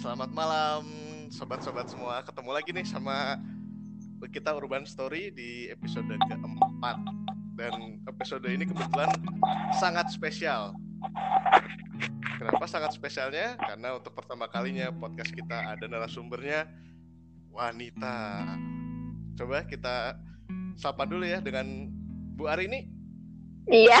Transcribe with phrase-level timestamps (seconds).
[0.00, 0.82] selamat malam
[1.28, 2.24] sobat-sobat semua.
[2.24, 3.36] Ketemu lagi nih sama
[4.32, 6.96] kita Urban Story di episode keempat.
[7.52, 9.12] Dan episode ini kebetulan
[9.76, 10.72] sangat spesial.
[12.40, 13.60] Kenapa sangat spesialnya?
[13.60, 16.64] Karena untuk pertama kalinya podcast kita ada narasumbernya
[17.52, 18.48] wanita.
[19.36, 20.16] Coba kita
[20.80, 21.92] sapa dulu ya dengan
[22.40, 22.88] Bu Arini.
[23.68, 24.00] Iya.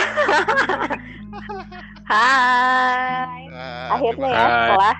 [2.10, 3.46] Hai.
[3.52, 4.96] Nah, Akhirnya ya setelah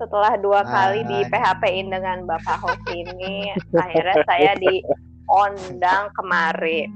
[0.00, 1.28] setelah dua kali di Hai.
[1.28, 6.88] PHP-in dengan Bapak host ini, akhirnya saya diundang kemari.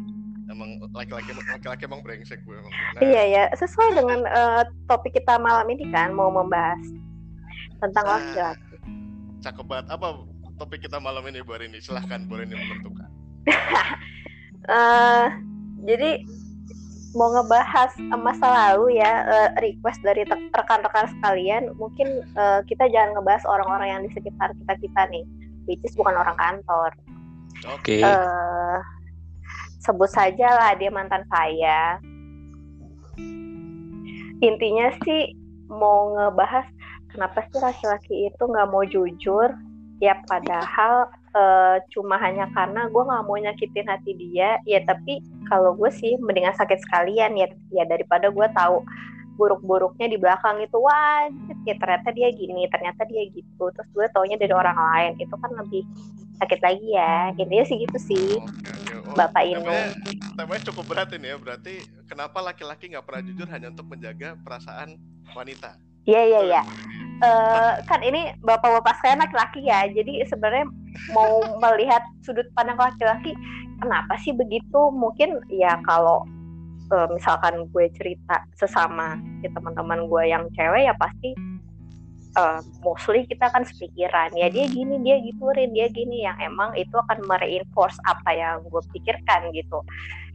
[0.44, 2.68] emang laki-laki laki-laki emang brengsek gue emang.
[2.68, 6.78] Nah, Iya ya, sesuai dengan eh, topik kita malam ini kan mau membahas
[7.80, 8.16] tentang Ah.
[8.16, 8.76] laki-laki.
[9.40, 9.86] cakep banget.
[9.90, 10.06] Apa
[10.56, 11.76] topik kita malam ini Bu Arini?
[11.76, 13.08] Silahkan Bu Arini menentukan.
[14.64, 15.26] Eh,
[15.84, 16.24] jadi
[17.14, 23.18] mau ngebahas eh, masa lalu ya eh, request dari rekan-rekan sekalian mungkin eh, kita jangan
[23.18, 25.24] ngebahas orang-orang yang di sekitar kita kita nih
[25.70, 26.90] which is bukan orang kantor.
[27.72, 28.02] Oke.
[28.02, 28.78] eh
[29.84, 32.00] sebut saja lah dia mantan saya.
[34.40, 35.36] Intinya sih
[35.68, 36.64] mau ngebahas
[37.12, 39.52] kenapa sih laki-laki itu nggak mau jujur?
[40.02, 45.74] Ya padahal eh, cuma hanya karena gue nggak mau nyakitin hati dia ya tapi kalau
[45.74, 48.80] gue sih mendingan sakit sekalian ya ya daripada gue tahu
[49.34, 51.26] buruk-buruknya di belakang itu wah
[51.66, 55.50] ya ternyata dia gini ternyata dia gitu terus gue taunya dari orang lain itu kan
[55.58, 55.82] lebih
[56.38, 58.94] sakit lagi ya intinya sih gitu sih Oke, oke.
[59.04, 59.68] Oh, Bapak Inung.
[59.68, 59.94] temanya,
[60.34, 61.36] temanya cukup berat ini ya.
[61.38, 61.74] Berarti
[62.08, 64.96] kenapa laki-laki nggak pernah jujur hanya untuk menjaga perasaan
[65.36, 65.78] wanita?
[66.04, 66.62] Iya iya iya.
[67.24, 70.66] Eh, kan ini bapak-bapak saya laki-laki ya, jadi sebenarnya
[71.12, 73.34] mau melihat sudut pandang laki-laki,
[73.82, 74.80] kenapa sih begitu?
[74.94, 76.24] Mungkin ya kalau
[76.92, 81.34] eh, misalkan gue cerita sesama ya teman-teman gue yang cewek ya pasti
[82.34, 86.94] eh, mostly kita kan sepikiran ya dia gini dia gituin dia gini yang emang itu
[86.94, 89.82] akan mereinforce apa yang gue pikirkan gitu.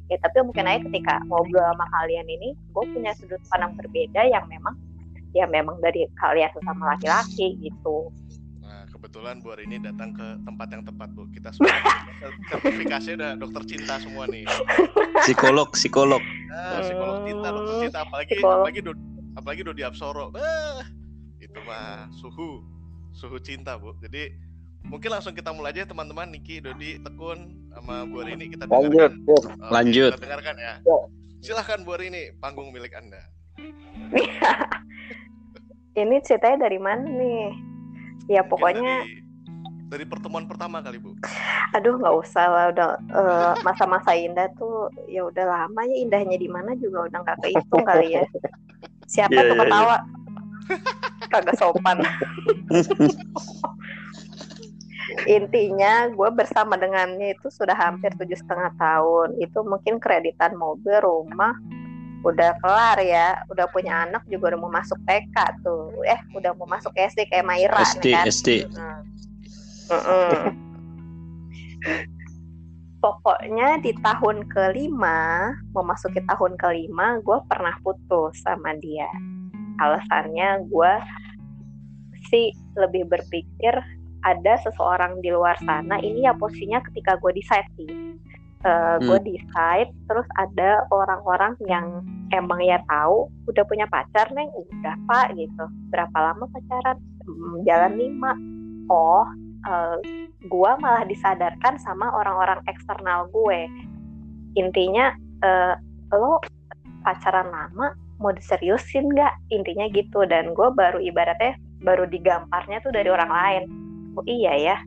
[0.09, 4.41] Ya tapi mungkin aja ketika ngobrol sama kalian ini, gue punya sudut pandang berbeda yang
[4.49, 4.73] memang
[5.37, 8.09] ya memang dari kalian sesama laki-laki gitu.
[9.19, 11.27] Kebetulan Bu Arini datang ke tempat yang tepat Bu.
[11.35, 11.75] Kita semua
[12.55, 14.47] sertifikasi udah dokter cinta semua nih.
[15.27, 16.23] Psikolog, psikolog.
[16.47, 18.63] Nah, psikolog cinta, dokter cinta, apalagi Psikolog.
[18.63, 18.91] apalagi do,
[19.35, 20.31] apalagi Dodi Absoro.
[20.39, 20.87] Ah,
[21.35, 22.63] itu mah suhu
[23.11, 23.91] suhu cinta Bu.
[23.99, 24.31] Jadi
[24.87, 29.27] mungkin langsung kita mulai aja teman-teman Niki, Dodi, Tekun sama Bu Arini kita Lanjut, dengarkan.
[29.27, 29.43] Bung.
[29.43, 30.11] Oke, Lanjut.
[30.15, 30.73] Kita dengarkan ya.
[30.79, 30.97] Ya.
[31.43, 33.19] Silahkan Bu Arini, panggung milik Anda.
[36.07, 37.68] Ini ceritanya dari mana nih?
[38.29, 39.25] Ya pokoknya, dari,
[39.89, 41.17] dari pertemuan pertama kali Bu.
[41.73, 46.45] aduh nggak usah lah udah eh, masa-masa indah tuh ya udah lama ya indahnya di
[46.45, 48.23] mana juga udah nggak kehitung kali ya.
[49.09, 49.65] Siapa Iya, tuh iya, iya.
[49.65, 49.97] ketawa?
[51.33, 51.97] Kagak sopan.
[55.25, 59.41] Intinya gue bersama dengannya itu sudah hampir tujuh setengah tahun.
[59.41, 61.57] Itu mungkin kreditan mobil, rumah,
[62.23, 63.39] udah kelar ya.
[63.51, 65.91] Udah punya anak juga udah mau masuk TK tuh.
[66.05, 68.25] Eh, udah mau masuk SD kayak Maira SD, nih kan.
[68.27, 68.49] SD.
[68.69, 69.01] Mm.
[69.89, 70.37] Mm-mm.
[72.99, 79.07] Pokoknya di tahun kelima, memasuki tahun kelima, gue pernah putus sama dia.
[79.79, 80.93] Alasannya gue
[82.27, 83.71] sih lebih berpikir
[84.27, 85.95] ada seseorang di luar sana.
[86.03, 87.71] Ini ya posisinya ketika gue decide
[88.59, 88.67] sih.
[88.67, 89.27] Eh, gue Hmm.
[89.27, 95.65] decide, terus ada orang-orang yang emang ya tahu udah punya pacar neng, udah pak gitu.
[95.89, 96.97] Berapa lama pacaran?
[97.25, 98.31] "Hmm, Jalan lima.
[98.89, 99.25] Oh,
[99.65, 99.97] eh,
[100.43, 103.65] gue malah disadarkan sama orang-orang eksternal gue.
[104.55, 105.73] Intinya eh,
[106.11, 106.43] lo
[107.07, 109.33] pacaran lama mau diseriusin nggak?
[109.55, 113.63] Intinya gitu dan gue baru ibaratnya baru digamparnya tuh dari orang lain.
[114.19, 114.77] Oh iya ya,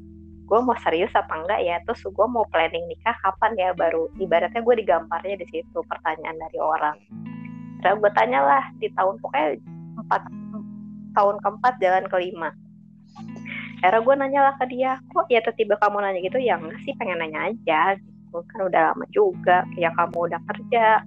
[0.42, 1.76] gue mau serius apa enggak ya?
[1.88, 3.70] Terus gue mau planning nikah kapan ya?
[3.72, 6.96] Baru ibaratnya gue digamparnya di situ pertanyaan dari orang.
[7.82, 9.58] Terus gue tanyalah di tahun pokoknya
[10.02, 10.22] empat
[11.12, 12.50] tahun keempat jalan kelima.
[13.82, 16.38] Era gue nanya lah ke dia, kok ya tiba kamu nanya gitu?
[16.38, 17.98] Ya enggak sih, pengen nanya aja.
[17.98, 18.38] Gitu.
[18.46, 21.02] Kan udah lama juga, ya kamu udah kerja,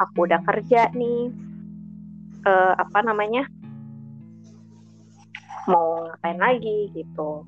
[0.00, 1.28] aku udah kerja nih.
[2.40, 3.44] Eh, apa namanya?
[5.68, 7.44] Mau ngapain lagi gitu.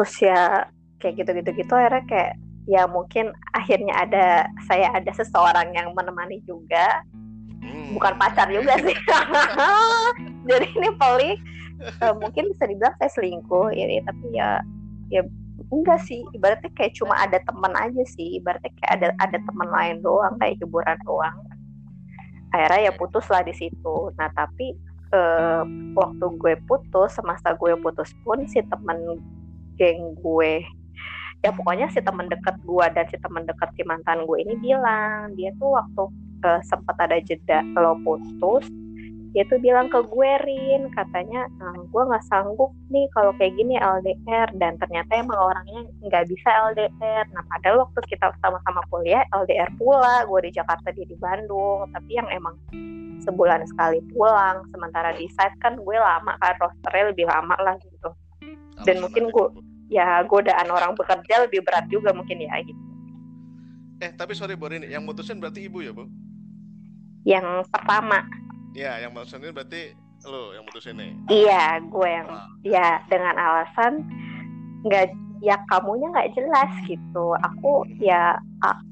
[0.00, 0.64] Terus ya
[0.96, 2.32] kayak gitu-gitu gitu akhirnya kayak
[2.64, 7.04] ya mungkin akhirnya ada saya ada seseorang yang menemani juga.
[7.60, 7.92] Hmm.
[7.92, 8.96] bukan pacar juga sih.
[10.48, 11.36] Jadi ini pelik.
[12.00, 14.64] Eh, mungkin bisa dibilang saya selingkuh ya tapi ya
[15.12, 15.20] ya
[15.68, 16.24] enggak sih.
[16.32, 18.40] Ibaratnya kayak cuma ada teman aja sih.
[18.40, 21.36] Ibaratnya kayak ada ada teman lain doang kayak hiburan doang.
[22.56, 23.96] Akhirnya ya putus lah di situ.
[24.16, 24.72] Nah tapi
[25.12, 25.62] eh,
[25.92, 29.20] waktu gue putus semasa gue putus pun si temen
[29.80, 30.60] geng gue
[31.40, 35.32] ya pokoknya si temen deket gue dan si temen deket si mantan gue ini bilang
[35.40, 36.02] dia tuh waktu
[36.44, 38.68] eh, sempat ada jeda lo putus
[39.30, 43.78] dia tuh bilang ke gue Rin katanya "Ah, gue nggak sanggup nih kalau kayak gini
[43.78, 49.70] LDR dan ternyata emang orangnya nggak bisa LDR nah padahal waktu kita sama-sama kuliah LDR
[49.78, 52.58] pula gue di Jakarta dia di Bandung tapi yang emang
[53.22, 58.10] sebulan sekali pulang sementara di site kan gue lama kan rosternya lebih lama lah gitu
[58.80, 59.69] Dan Alasan mungkin Bu.
[59.90, 62.78] Ya godaan orang bekerja lebih berat juga mungkin ya gitu.
[64.00, 66.08] Eh tapi sorry Bu Rini, yang mutusin berarti ibu ya Bu?
[67.28, 68.24] yang pertama.
[68.72, 69.92] Iya, yang mutusin berarti
[70.24, 71.12] lo yang mutusin nih.
[71.32, 72.44] iya gue yang Wah.
[72.60, 74.04] ya dengan alasan
[74.84, 77.32] nggak ya kamunya nggak jelas gitu.
[77.40, 78.36] Aku ya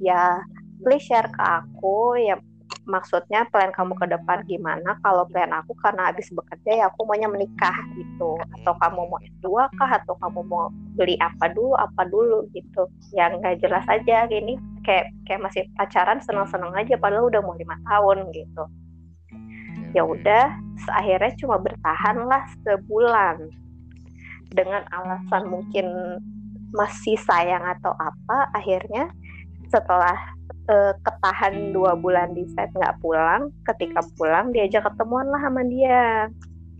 [0.01, 0.41] ya
[0.81, 2.41] please share ke aku ya
[2.89, 4.97] maksudnya plan kamu ke depan gimana?
[5.05, 8.41] Kalau plan aku karena habis bekerja ya aku maunya menikah gitu.
[8.61, 9.91] Atau kamu mau S2 kah?
[10.01, 12.91] Atau kamu mau beli apa dulu apa dulu gitu.
[13.15, 17.79] Yang nggak jelas aja gini kayak kayak masih pacaran seneng-seneng aja padahal udah mau lima
[17.87, 18.65] tahun gitu.
[19.95, 20.51] Ya udah
[20.91, 23.47] akhirnya cuma bertahan lah sebulan.
[24.49, 25.87] Dengan alasan mungkin
[26.73, 29.09] masih sayang atau apa akhirnya
[29.69, 30.17] setelah
[30.69, 36.29] eh, ketahan dua bulan di set nggak pulang ketika pulang diajak ketemuan lah sama dia.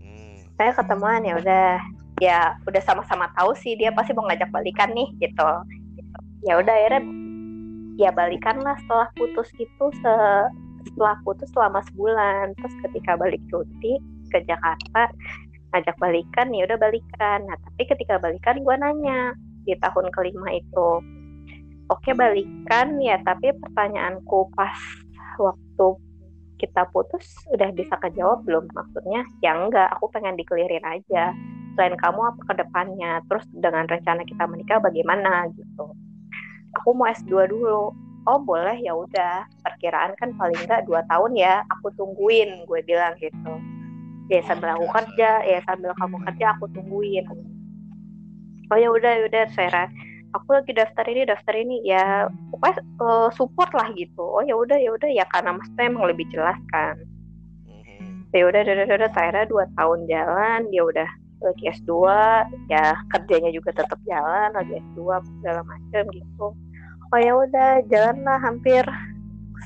[0.01, 0.35] Hmm.
[0.59, 1.79] saya ketemuan ya udah
[2.19, 5.49] ya udah sama-sama tahu sih dia pasti mau ngajak balikan nih gitu.
[6.43, 7.03] Ya udah akhirnya
[7.99, 10.51] ya balikan lah setelah putus itu se-
[10.87, 12.51] setelah putus selama sebulan.
[12.59, 13.99] Terus ketika balik cuti
[14.29, 15.09] ke Jakarta
[15.71, 17.39] ngajak balikan ya udah balikan.
[17.47, 19.33] Nah tapi ketika balikan gue nanya
[19.63, 20.89] di tahun kelima itu
[21.89, 24.75] oke balikan ya tapi pertanyaanku pas
[25.39, 25.87] waktu
[26.59, 27.23] kita putus
[27.55, 28.67] udah bisa kejawab belum?
[28.75, 31.31] Maksudnya ya enggak aku pengen dikelirin aja
[31.79, 33.23] selain kamu apa ke depannya?
[33.31, 35.95] Terus dengan rencana kita menikah bagaimana gitu.
[36.75, 37.95] Aku mau S2 dulu.
[38.27, 39.47] Oh boleh ya udah.
[39.63, 43.53] Perkiraan kan paling enggak dua tahun ya aku tungguin gue bilang gitu.
[44.27, 47.23] Ya sambil aku kerja ya sambil kamu kerja aku tungguin.
[48.67, 49.87] Oh ya udah ya udah saya
[50.35, 51.79] aku lagi daftar ini daftar ini.
[51.87, 54.19] Ya pokoknya eh, support lah gitu.
[54.19, 55.07] Oh ya udah ya udah.
[55.15, 56.99] Ya karena maksudnya emang lebih jelas kan.
[57.71, 58.35] Mhm.
[58.35, 61.91] ya udah udah udah udah akhirnya dua tahun jalan dia udah lagi S2
[62.67, 66.47] ya kerjanya juga tetap jalan lagi S2 segala macam gitu.
[67.09, 68.83] Oh ya udah jalan lah hampir.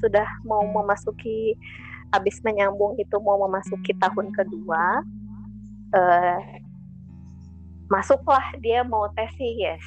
[0.02, 1.58] Sudah mau memasuki
[2.14, 5.02] habis menyambung itu mau memasuki tahun kedua
[5.94, 6.42] eh
[7.90, 9.84] masuklah dia mau tesis.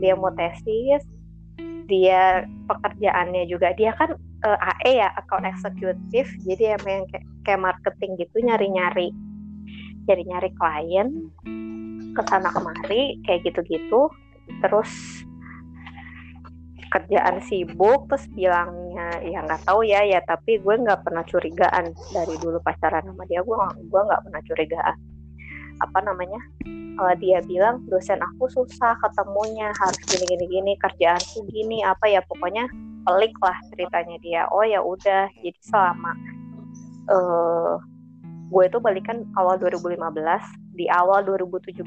[0.00, 1.02] Dia mau tesis
[1.90, 4.14] dia pekerjaannya juga dia kan
[4.46, 9.10] eh, AE ya account eksekutif jadi emang kayak, kayak marketing gitu nyari-nyari
[10.10, 11.08] nyari-nyari klien
[12.18, 14.10] ke sana kemari kayak gitu-gitu.
[14.58, 14.90] Terus
[16.90, 22.34] kerjaan sibuk terus bilangnya ya nggak tahu ya ya tapi gue nggak pernah curigaan dari
[22.42, 24.96] dulu pacaran sama dia gue gue nggak pernah curigaan.
[25.80, 26.42] Apa namanya?
[27.00, 32.20] Eh, dia bilang dosen aku susah ketemunya harus gini gini gini kerjaanku gini apa ya
[32.26, 32.66] pokoknya
[33.06, 34.42] pelik lah ceritanya dia.
[34.50, 36.12] Oh ya udah jadi selama
[37.08, 37.74] eh
[38.50, 39.94] gue itu balikan awal 2015
[40.74, 41.86] di awal 2017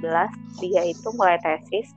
[0.64, 1.92] dia itu mulai tesis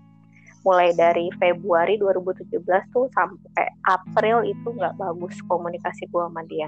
[0.67, 2.51] mulai dari Februari 2017
[2.91, 6.67] tuh sampai April itu nggak bagus komunikasi gue sama dia.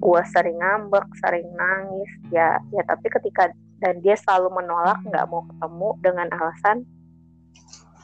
[0.00, 3.52] Gue sering ngambek sering nangis ya ya tapi ketika
[3.84, 6.88] dan dia selalu menolak nggak mau ketemu dengan alasan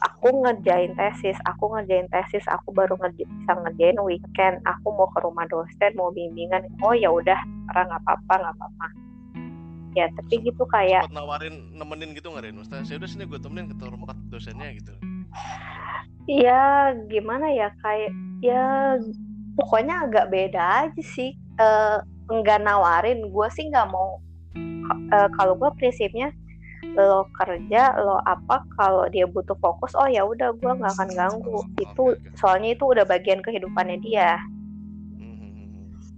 [0.03, 5.19] aku ngerjain tesis aku ngerjain tesis aku baru ngerja, bisa ngerjain weekend aku mau ke
[5.23, 7.39] rumah dosen mau bimbingan oh ya udah
[7.75, 8.87] orang nggak apa-apa nggak apa-apa
[9.97, 12.55] ya tapi gitu kayak Sempat nawarin nemenin gitu nggak?
[12.55, 14.95] Maksudnya saya udah sini gue temenin ke rumah dosennya gitu.
[16.29, 18.13] ya gimana ya kayak
[18.45, 18.95] ya
[19.57, 21.99] pokoknya agak beda aja sih Eh,
[22.31, 24.23] nggak nawarin gue sih nggak mau
[25.11, 26.31] eh, kalau gue prinsipnya
[26.99, 31.63] lo kerja lo apa kalau dia butuh fokus oh ya udah gue nggak akan ganggu.
[31.63, 34.43] Oh, itu soalnya itu udah bagian kehidupannya dia.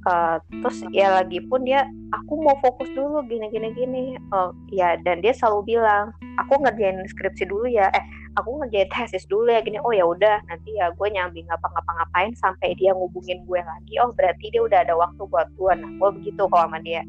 [0.01, 1.85] Eh, terus ya lagi pun dia
[2.17, 4.05] aku mau fokus dulu gini gini gini.
[4.33, 8.05] Oh ya dan dia selalu bilang aku ngerjain skripsi dulu ya eh
[8.41, 9.77] aku ngerjain tesis dulu ya gini.
[9.85, 14.01] Oh ya udah nanti ya gue nyambi ngapa ngapa ngapain sampai dia ngubungin gue lagi.
[14.01, 17.05] Oh berarti dia udah ada waktu buat gue nah gue begitu kalau sama dia.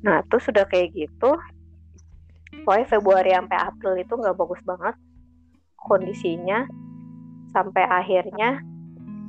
[0.00, 1.36] Nah terus sudah kayak gitu
[2.60, 4.94] pokoknya Februari sampai April itu nggak bagus banget
[5.80, 6.68] kondisinya.
[7.52, 8.60] Sampai akhirnya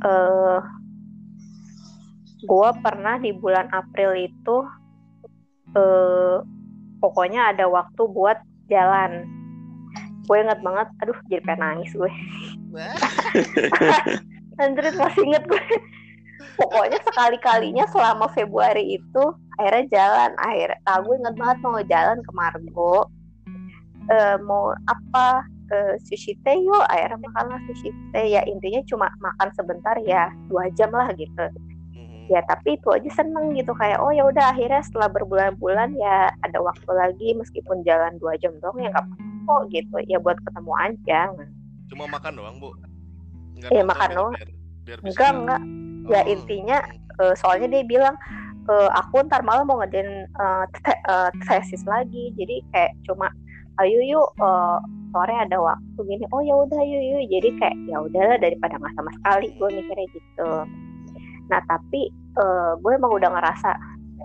[0.04, 0.60] eh
[2.44, 4.58] gue pernah di bulan April itu
[5.76, 6.38] eh
[7.00, 9.28] pokoknya ada waktu buat jalan.
[10.24, 12.12] Gue inget banget aduh jadi pengen nangis gue.
[14.62, 15.64] Anjrit masih inget gue.
[16.54, 19.24] Pokoknya sekali kalinya selama Februari itu
[19.58, 20.32] akhirnya jalan.
[20.38, 23.10] Akhirnya nah, gue inget banget mau jalan ke Margo
[24.04, 29.08] Eh, mau apa ke sushi teh yuk akhirnya makan lah sushi teh ya intinya cuma
[29.18, 31.46] makan sebentar ya dua jam lah gitu
[31.96, 32.28] Mhm.
[32.28, 36.60] ya tapi itu aja seneng gitu kayak oh ya udah akhirnya setelah berbulan-bulan ya ada
[36.60, 41.20] waktu lagi meskipun jalan dua jam doang ya nggak apa-apa gitu ya buat ketemu aja
[41.88, 42.74] Cuma makan doang, Bu.
[43.56, 44.34] Nggak Iya, nonton makan gitu, doang.
[44.34, 44.50] Biar,
[44.84, 45.14] biar bisa.
[45.14, 45.62] enggak enggak
[46.10, 46.28] ya Oh.
[46.28, 46.78] intinya
[47.22, 48.16] eh, soalnya dia bilang
[48.66, 53.32] eh, aku ntar malam mau ngerjain eh, te- eh, tesis lagi jadi kayak cuma
[53.82, 54.78] ayo yuk eh,
[55.14, 56.26] sore ada waktu gini.
[56.34, 59.48] Oh ya udah yuk yuk jadi kayak ya udahlah daripada nggak sama sekali.
[59.58, 60.52] Gue mikirnya gitu.
[61.50, 63.70] Nah tapi eh, gue emang udah ngerasa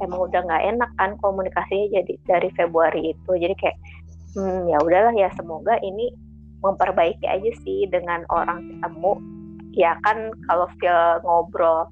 [0.04, 3.30] emang udah nggak enak kan komunikasinya jadi dari Februari itu.
[3.36, 3.76] Jadi kayak
[4.36, 6.12] hmm, ya udahlah ya semoga ini
[6.58, 9.12] memperbaiki aja sih dengan orang ketemu.
[9.78, 11.86] Ya kan kalau feel ngobrol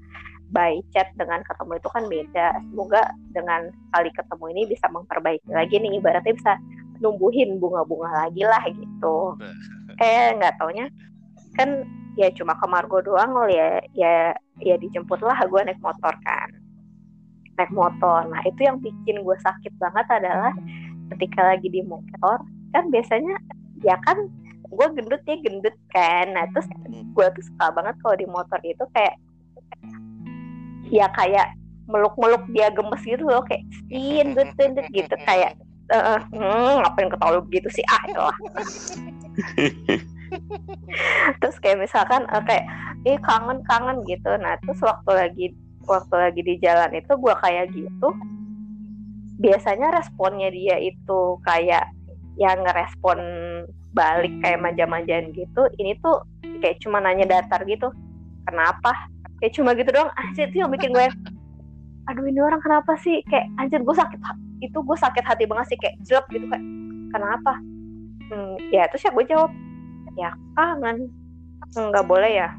[0.50, 2.48] by chat dengan ketemu itu kan beda.
[2.70, 3.02] Semoga
[3.34, 5.98] dengan kali ketemu ini bisa memperbaiki lagi nih.
[5.98, 6.52] Ibaratnya bisa
[7.00, 9.36] numbuhin bunga-bunga lagi lah gitu.
[10.00, 10.86] Eh nggak taunya
[11.56, 11.84] kan
[12.16, 16.48] ya cuma ke Margo doang loh ya ya ya dijemput lah gue naik motor kan.
[17.56, 18.28] Naik motor.
[18.28, 20.52] Nah itu yang bikin gue sakit banget adalah
[21.16, 22.40] ketika lagi di motor
[22.72, 23.36] kan biasanya
[23.84, 24.28] ya kan
[24.66, 26.32] gue gendut ya gendut kan.
[26.32, 29.16] Nah terus gue tuh suka banget kalau di motor itu kayak
[30.86, 35.14] ya kayak meluk-meluk dia gemes gitu loh kayak stin dut dut dut," gitu.
[35.24, 35.54] Kayak
[35.86, 37.84] eh hmm, ngapain ketawa lu begitu sih?
[37.86, 38.36] Ah ya lah.
[41.40, 42.64] Terus kayak misalkan eh, kayak
[43.06, 44.30] ih kangen kangen gitu.
[44.40, 45.46] Nah terus waktu lagi
[45.86, 48.10] waktu lagi di jalan itu gue kayak gitu
[49.36, 51.92] biasanya responnya dia itu kayak
[52.40, 53.20] yang ngerespon
[53.92, 56.24] balik kayak manja-manjaan gitu ini tuh
[56.58, 57.92] kayak cuma nanya datar gitu
[58.46, 58.92] kenapa?
[59.42, 60.10] Kayak cuma gitu doang.
[60.16, 61.06] Anjir itu yang bikin gue.
[62.06, 63.20] Aduh ini orang kenapa sih?
[63.26, 64.20] Kayak anjir gue sakit
[64.60, 66.64] itu gue sakit hati banget sih kayak jelek gitu kayak
[67.12, 67.52] kenapa?
[68.26, 69.50] Hmm, ya terus ya gue jawab
[70.16, 71.12] ya kangen.
[71.76, 72.50] Nggak boleh ya?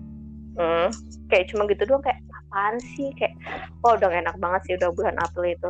[0.57, 0.89] Hmm,
[1.29, 3.13] kayak cuma gitu doang kayak apaan sih?
[3.17, 3.37] Kayak
[3.85, 5.69] oh udah enak banget sih udah bulan April itu.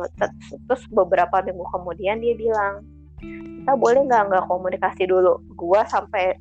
[0.68, 2.84] Terus, beberapa minggu kemudian dia bilang
[3.20, 5.40] kita boleh nggak nggak komunikasi dulu?
[5.56, 6.36] Gue sampai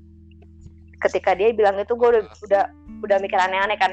[0.97, 2.63] ketika dia bilang itu gue udah udah
[3.03, 3.91] udah mikir aneh-aneh kan.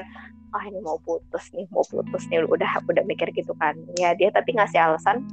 [0.55, 3.75] Ah ini mau putus nih mau putus nih udah udah mikir gitu kan.
[3.99, 5.27] Ya dia tapi ngasih alasan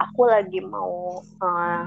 [0.00, 1.84] aku lagi mau eh,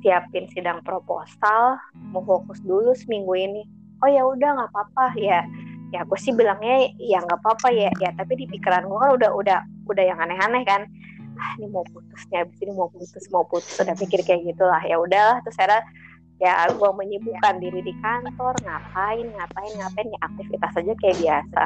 [0.00, 1.76] siapin sidang proposal
[2.14, 3.62] mau fokus dulu seminggu ini.
[4.00, 5.18] Oh ya udah nggak apa-apa.
[5.18, 5.44] Ya
[5.88, 7.90] ya aku sih bilangnya ya nggak apa-apa ya.
[7.98, 9.58] Ya tapi di pikiran gue kan udah udah
[9.90, 10.86] udah yang aneh-aneh kan.
[11.38, 13.74] Ah ini mau putus nih abis ini mau putus mau putus.
[13.78, 14.80] Udah pikir kayak gitulah.
[14.86, 15.82] Ya udahlah terus saya
[16.38, 18.54] ya gue menyibukkan diri di kantor.
[18.62, 20.06] Ngapain ngapain ngapain?
[20.08, 21.62] Ya aktivitas aja kayak biasa.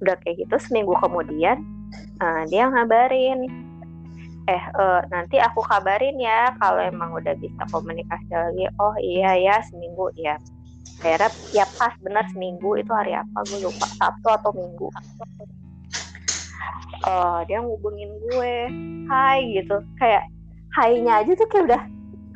[0.00, 1.60] Udah kayak gitu seminggu kemudian
[2.18, 3.71] eh, dia ngabarin
[4.50, 8.66] eh eh, nanti aku kabarin ya kalau emang udah bisa komunikasi lagi.
[8.82, 10.38] Oh iya ya seminggu ya.
[11.02, 12.78] Akhirnya ya pas benar seminggu.
[12.78, 13.46] Itu hari apa?
[13.46, 13.86] Gue lupa.
[13.98, 14.90] Sabtu atau Minggu.
[17.02, 18.54] Eh, dia ngubungin gue.
[19.10, 19.82] Hai gitu.
[19.98, 20.26] Kayak
[20.78, 21.82] hai-nya aja tuh kayak udah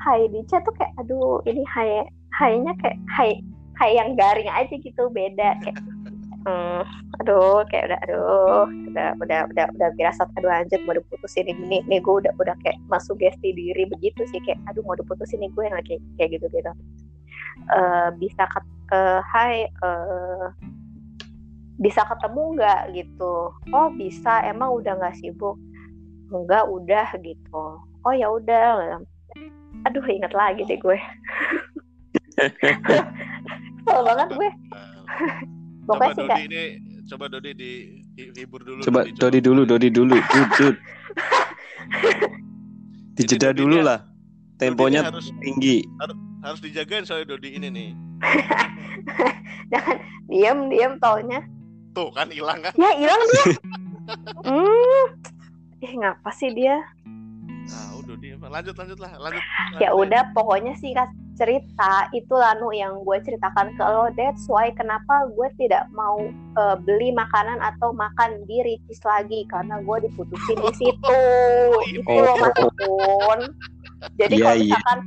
[0.07, 2.07] hai di chat tuh kayak aduh ini hai
[2.39, 3.43] hai-nya kayak hai
[3.79, 5.59] hai yang garing aja gitu beda.
[5.63, 5.79] Kayak
[6.47, 6.81] hmm,
[7.23, 11.99] aduh kayak udah aduh udah udah udah udah firasat aduh anjir mau diputusin ini nih
[11.99, 15.65] gue udah udah kayak masuk gesti diri begitu sih kayak aduh mau diputusin nih gue
[15.67, 16.73] yang kayak kayak gitu gitu.
[17.67, 19.01] Eh, bisa ke, ke
[19.35, 20.47] hai eh,
[21.83, 22.83] bisa ketemu nggak?
[22.95, 23.35] Gitu.
[23.75, 25.59] Oh bisa emang udah nggak sibuk?
[26.31, 27.65] Enggak udah gitu.
[28.07, 29.03] Oh ya udah.
[29.91, 30.99] Aduh inget lagi deh gue.
[33.87, 34.51] Kesel banget gue
[35.87, 36.63] Coba pokoknya sih Dodi kayak ini
[37.07, 37.71] coba Dodi di,
[38.13, 38.81] dihibur dulu.
[38.83, 40.17] Coba Dodi, Dodi dulu, Dodi dulu.
[40.33, 40.77] Dud, Dud.
[43.15, 43.99] Dijeda dulu dia- lah.
[44.57, 45.85] Temponya harus tinggi.
[46.41, 47.89] harus dijagain soalnya Dodi ini nih.
[49.73, 51.41] jangan diem diem taunya
[51.93, 52.73] Tuh kan hilang kan?
[52.75, 53.45] ya hilang dia
[54.49, 55.05] hmm
[55.79, 56.81] ih ngapa sih dia
[57.67, 59.43] Ah, udah Dodi lanjut lanjut lah, lanjut.
[59.77, 60.01] ya lanjut.
[60.01, 64.09] udah pokoknya sih Kak, cerita itu Lanu yang gue ceritakan ke lo.
[64.17, 69.79] That's why kenapa gue tidak mau eh, beli makanan atau makan di Ricis lagi karena
[69.85, 71.21] gue diputusin di situ.
[71.97, 72.37] Itu Oh.
[72.41, 73.41] Mas Kun
[74.21, 74.65] jadi Iya, kalau iya.
[74.69, 74.99] misalkan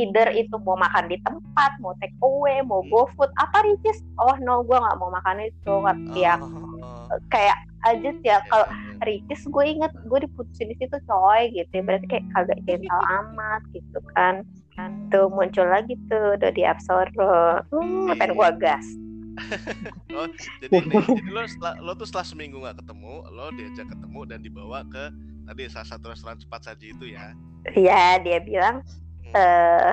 [0.00, 4.34] either itu mau makan di tempat mau take away mau go food apa Ricis oh
[4.40, 5.74] no gue nggak mau makan itu.
[6.16, 6.40] Ya?
[6.40, 9.04] Oh, kayak aja ya kalau ya.
[9.04, 11.84] Ricis gue inget gue diputusin di situ coy gitu.
[11.84, 14.42] Berarti kayak kagak gentle amat gitu kan
[14.74, 18.14] kan tuh muncul lagi tuh udah di Absoro hmm, Iya.
[18.18, 18.86] pengen gue gas
[20.14, 20.30] Oh,
[20.62, 24.38] jadi nih, jadi lo setelah, lo tuh setelah seminggu nggak ketemu, lo diajak ketemu dan
[24.46, 25.10] dibawa ke
[25.50, 27.34] tadi salah satu restoran cepat saji itu ya.
[27.74, 28.86] ya dia bilang
[29.34, 29.90] eh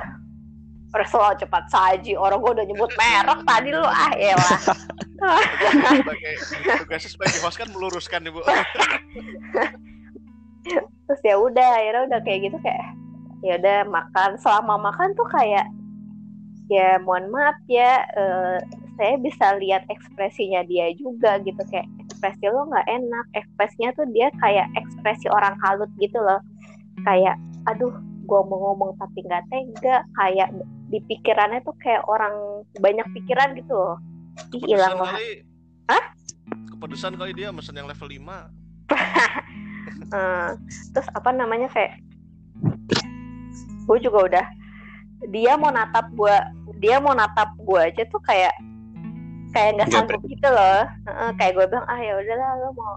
[0.93, 4.59] restoran cepat saji orang gue udah nyebut merek tadi lu ah elah
[5.97, 6.33] sebagai
[6.85, 8.43] tugasnya sebagai host kan meluruskan ibu.
[11.07, 12.93] terus ya udah akhirnya udah kayak gitu kayak
[13.41, 14.29] ya udah makan.
[14.41, 15.65] Selama makan tuh kayak
[16.71, 18.57] ya mohon maaf ya eh,
[18.95, 21.60] saya bisa lihat ekspresinya dia juga gitu.
[21.69, 23.25] Kayak ekspresi lo nggak enak.
[23.38, 26.39] Ekspresinya tuh dia kayak ekspresi orang kalut gitu loh.
[27.03, 27.38] Kayak
[27.69, 27.93] aduh
[28.29, 30.05] gua mau ngomong tapi nggak tega.
[30.17, 30.50] Kayak
[30.91, 33.98] di pikirannya tuh kayak orang banyak pikiran gitu loh.
[34.55, 35.15] Ih, hilang lah.
[35.91, 36.03] Hah?
[36.71, 38.17] Kepedesan kali dia mesen yang level 5
[40.12, 40.50] Eh,
[40.91, 41.95] terus apa namanya kayak
[43.91, 44.45] gue juga udah
[45.27, 46.36] dia mau natap gue
[46.79, 48.55] dia mau natap gue aja tuh kayak
[49.51, 50.88] kayak nggak sanggup gitu loh.
[51.36, 52.95] Kayak gue bilang ah ya udahlah lo mau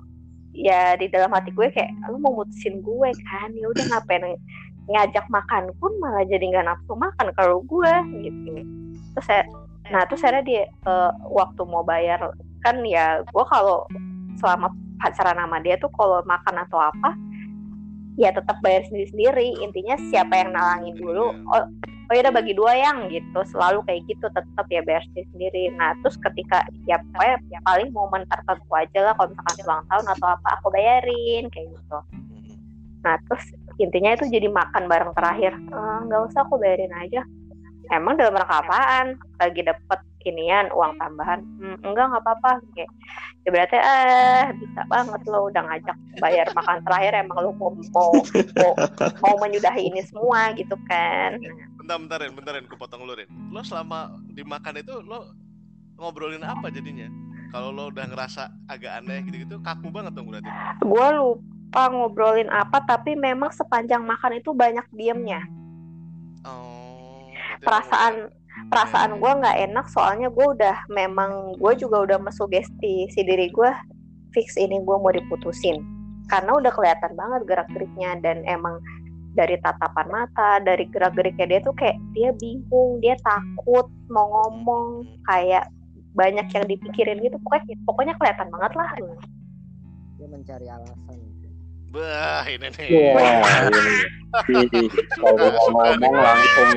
[0.54, 3.50] ya di dalam hati gue kayak lo mau mutusin gue kan?
[3.58, 4.38] Ya udah ngapain
[4.84, 8.62] ngajak makan pun malah jadi nggak nafsu makan kalau gue gitu.
[9.18, 9.42] Terus saya
[9.92, 12.32] nah terus saya dia eh, waktu mau bayar
[12.64, 13.84] kan ya gue kalau
[14.40, 17.12] selama pacaran sama dia tuh kalau makan atau apa
[18.14, 21.64] ya tetap bayar sendiri sendiri intinya siapa yang nalangin dulu oh
[22.04, 23.40] oh ya udah bagi dua yang gitu.
[23.48, 28.22] Selalu kayak gitu tetap ya bayar sendiri nah terus ketika ya pokoknya ya paling momen
[28.28, 31.98] tertentu aja lah kalau misalkan ulang tahun atau apa aku bayarin kayak gitu.
[33.02, 33.44] Nah terus
[33.82, 35.52] intinya itu jadi makan bareng terakhir.
[35.58, 37.26] "Eh, nggak usah aku bayarin aja.
[37.92, 39.06] Emang dalam rangka apaan?
[39.36, 42.90] Lagi dapet inian uang tambahan "Hmm, enggak nggak apa-apa kayak
[43.44, 48.10] ya berarti eh bisa banget lo udah ngajak bayar makan terakhir emang lo mau mau
[48.56, 48.72] mau,
[49.20, 51.36] mau menyudahi ini semua gitu kan
[51.84, 53.28] Bentar, bentarin, bentarin, gue potong lu, Rin.
[53.52, 55.36] Lo selama dimakan itu, lo
[56.00, 57.04] ngobrolin apa jadinya?
[57.52, 60.48] Kalau lo udah ngerasa agak aneh gitu-gitu, kaku banget dong berarti.
[60.80, 65.44] gue lupa ngobrolin apa tapi memang sepanjang makan itu banyak diemnya
[66.44, 67.28] Oh,
[67.60, 68.28] perasaan
[68.70, 69.20] perasaan Hmm.
[69.20, 73.70] gue nggak enak soalnya gue udah memang gue juga udah mesugesti si diri gue
[74.34, 75.82] fix ini gue mau diputusin.
[76.26, 78.80] Karena udah kelihatan banget gerak geriknya dan emang
[79.34, 85.04] dari tatapan mata dari gerak geriknya dia tuh kayak dia bingung dia takut mau ngomong
[85.26, 85.66] kayak
[86.14, 87.36] banyak yang dipikirin gitu.
[87.42, 88.90] Pokoknya pokoknya kelihatan banget lah.
[90.18, 91.33] Dia mencari alasan
[91.94, 92.88] Bah, ini nih.
[93.14, 93.70] Wah,
[94.50, 94.90] ini.
[95.14, 96.70] Kalau ngomong langsung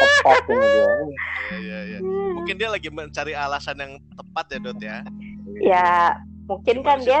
[0.00, 0.86] tepat ini dia.
[0.88, 1.98] Iya, iya, iya.
[2.32, 4.98] Mungkin dia lagi mencari alasan yang tepat ya, Dot ya.
[5.60, 5.88] ya
[6.48, 7.20] mungkin kan dia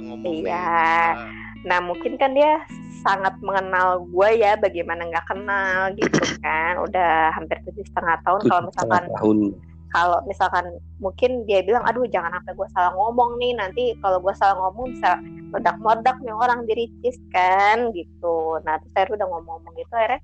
[0.00, 0.48] ngomong?
[0.48, 0.56] Iya.
[0.56, 1.28] Ah,
[1.66, 2.62] Nah mungkin kan dia
[3.02, 8.62] sangat mengenal gue ya bagaimana nggak kenal gitu kan udah hampir tujuh setengah tahun kalau
[8.70, 9.38] misalkan tahun.
[9.94, 14.34] Kalau misalkan mungkin dia bilang aduh jangan sampai gue salah ngomong nih nanti kalau gue
[14.34, 15.18] salah ngomong bisa
[15.54, 20.20] meledak meledak nih orang di Ricis kan gitu nah terus saya udah ngomong-ngomong gitu akhirnya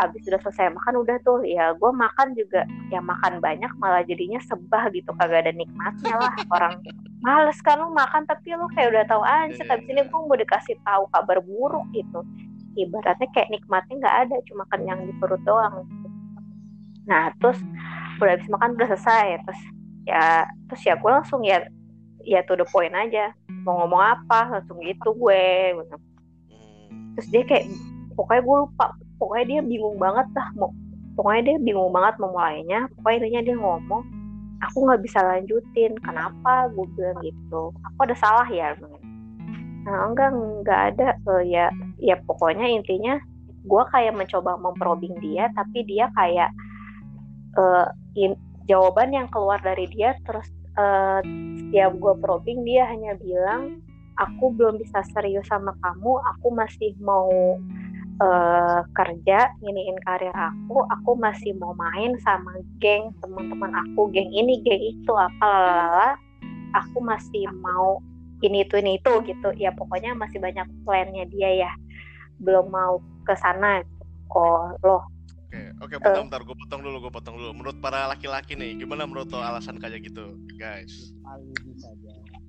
[0.00, 4.40] abis udah selesai makan udah tuh ya gue makan juga ya makan banyak malah jadinya
[4.40, 6.80] sebah gitu kagak ada nikmatnya lah orang
[7.20, 10.08] males kan lu makan tapi lu kayak udah tahu anjir Iya, habis ini iya.
[10.08, 12.24] gue mau dikasih tahu kabar buruk gitu
[12.72, 16.08] ibaratnya kayak nikmatnya nggak ada cuma kenyang di perut doang gitu.
[17.04, 17.60] nah terus
[18.20, 19.26] udah habis makan udah selesai.
[19.46, 19.62] Terus
[20.02, 21.62] ya terus ya gue langsung ya
[22.26, 23.32] ya to the point aja.
[23.62, 25.44] Mau ngomong apa langsung gitu gue
[25.78, 25.96] gitu.
[27.12, 27.66] terus dia kayak
[28.16, 28.86] pokoknya gue lupa.
[29.20, 30.74] Pokoknya dia bingung banget dah mau
[31.14, 32.88] pokoknya dia bingung banget mau mulainya.
[32.98, 34.02] Pokoknya intinya dia ngomong
[34.62, 35.92] aku nggak bisa lanjutin.
[36.00, 36.72] Kenapa?
[36.72, 37.70] Gue bilang gitu.
[37.92, 38.74] Aku ada salah ya
[39.82, 41.08] nah enggak enggak ada.
[41.18, 41.66] Eh, ya
[41.98, 43.18] ya pokoknya intinya
[43.62, 46.50] gue kayak mencoba memprobing dia tapi dia kayak
[47.58, 48.01] in-
[48.68, 50.46] jawaban yang keluar dari dia terus
[50.78, 51.20] eh,
[51.58, 53.82] setiap gue probing dia hanya bilang
[54.20, 57.58] aku belum bisa serius sama kamu aku masih mau
[58.20, 64.60] eh, kerja nginiin karir aku aku masih mau main sama geng teman-teman aku geng ini
[64.62, 66.10] geng itu apa lalala
[66.72, 68.00] aku masih mau
[68.42, 69.48] ini itu ini itu gitu.
[69.56, 71.72] Ya pokoknya masih banyak plannya dia ya.
[72.42, 73.86] Belum mau ke sana
[74.26, 75.06] kok loh
[75.52, 77.52] Oke, oke, bentar, bentar, gue potong dulu, gue potong dulu.
[77.52, 81.12] Menurut para laki-laki nih, gimana menurut lo alasan kayak gitu, guys?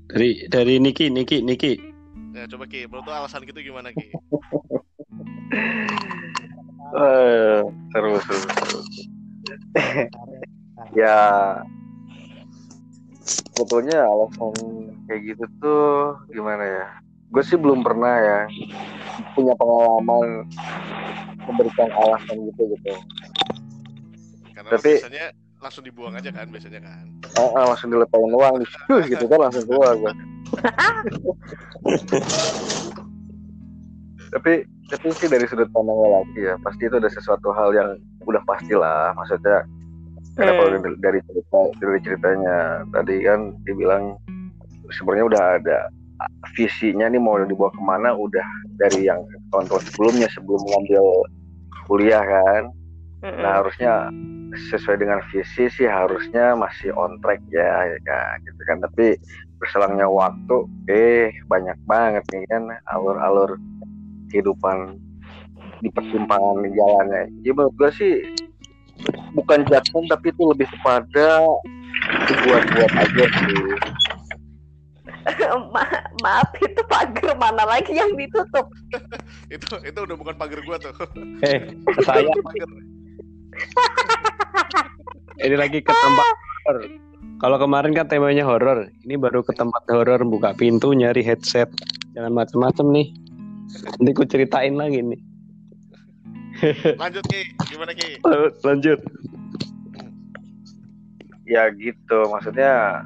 [0.07, 1.83] Dari dari Niki, Niki, Niki.
[2.31, 4.07] Ya, coba Ki, menurut lo alasan gitu gimana Ki?
[6.93, 7.59] Eh,
[7.91, 8.45] terus terus.
[8.55, 8.87] terus.
[10.95, 11.17] Ya
[13.51, 14.53] sebetulnya alasan
[15.11, 17.02] kayak gitu tuh gimana ya?
[17.33, 18.39] Gue sih belum pernah ya
[19.33, 20.45] punya pengalaman
[21.49, 22.93] memberikan alasan gitu gitu.
[24.53, 25.25] Karena Tapi- biasanya
[25.57, 27.05] langsung dibuang aja kan biasanya kan.
[27.39, 28.61] Ah, ah, langsung dilepain uang
[29.11, 30.13] gitu kan langsung keluar gue.
[34.33, 37.89] tapi tapi sih dari sudut pandang lagi ya pasti itu ada sesuatu hal yang
[38.25, 39.61] udah pastilah maksudnya
[40.33, 42.57] karena kalau dari, dari cerita dari ceritanya
[42.89, 44.17] tadi kan dibilang
[44.89, 45.79] sebenarnya udah ada
[46.55, 51.05] visinya nih mau dibawa ke mana udah dari yang tahun-tahun sebelumnya sebelum mengambil
[51.87, 52.71] kuliah kan
[53.23, 53.39] Mm-mm.
[53.39, 54.11] Nah harusnya
[54.69, 58.77] sesuai dengan visi sih harusnya masih on track ya, ya kan, gitu kan.
[58.83, 59.15] Tapi
[59.63, 63.55] berselangnya waktu, eh banyak banget nih kan alur-alur
[64.27, 64.99] kehidupan
[65.79, 67.31] di persimpangan jalannya.
[67.47, 68.13] Ya menurut gue sih
[69.33, 71.47] bukan judgment tapi itu lebih kepada
[72.43, 73.63] buat-buat aja sih.
[75.73, 78.67] Ma- maaf itu pagar mana lagi yang ditutup
[79.53, 80.93] Itu itu udah bukan pagar gua tuh.
[81.47, 81.59] Eh,
[82.03, 82.69] saya pagar.
[85.43, 86.27] ini lagi ke tempat
[86.65, 86.83] horor.
[87.37, 91.67] Kalau kemarin kan temanya horor, ini baru ke tempat horor buka pintu nyari headset.
[92.15, 93.07] Jangan macem-macem nih.
[93.99, 95.21] Nanti ku ceritain lagi nih.
[96.95, 98.21] Lanjut Ki, gimana Ki?
[98.63, 98.99] Lanjut.
[101.43, 103.03] Ya gitu, maksudnya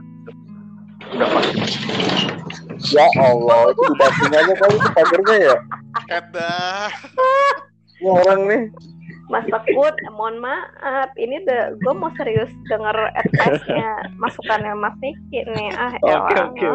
[1.14, 1.60] udah pasti.
[2.88, 5.56] Ya Allah, itu dibatin aja kali itu pagarnya ya.
[6.08, 6.54] Kada.
[7.98, 8.64] Ini orang nih.
[9.28, 15.68] Mas Tekut, mohon maaf, ini de, gue mau serius denger advice-nya, masukannya Mas Niki nih.
[15.76, 16.48] Ah, ya Oke Allah.
[16.48, 16.70] oke.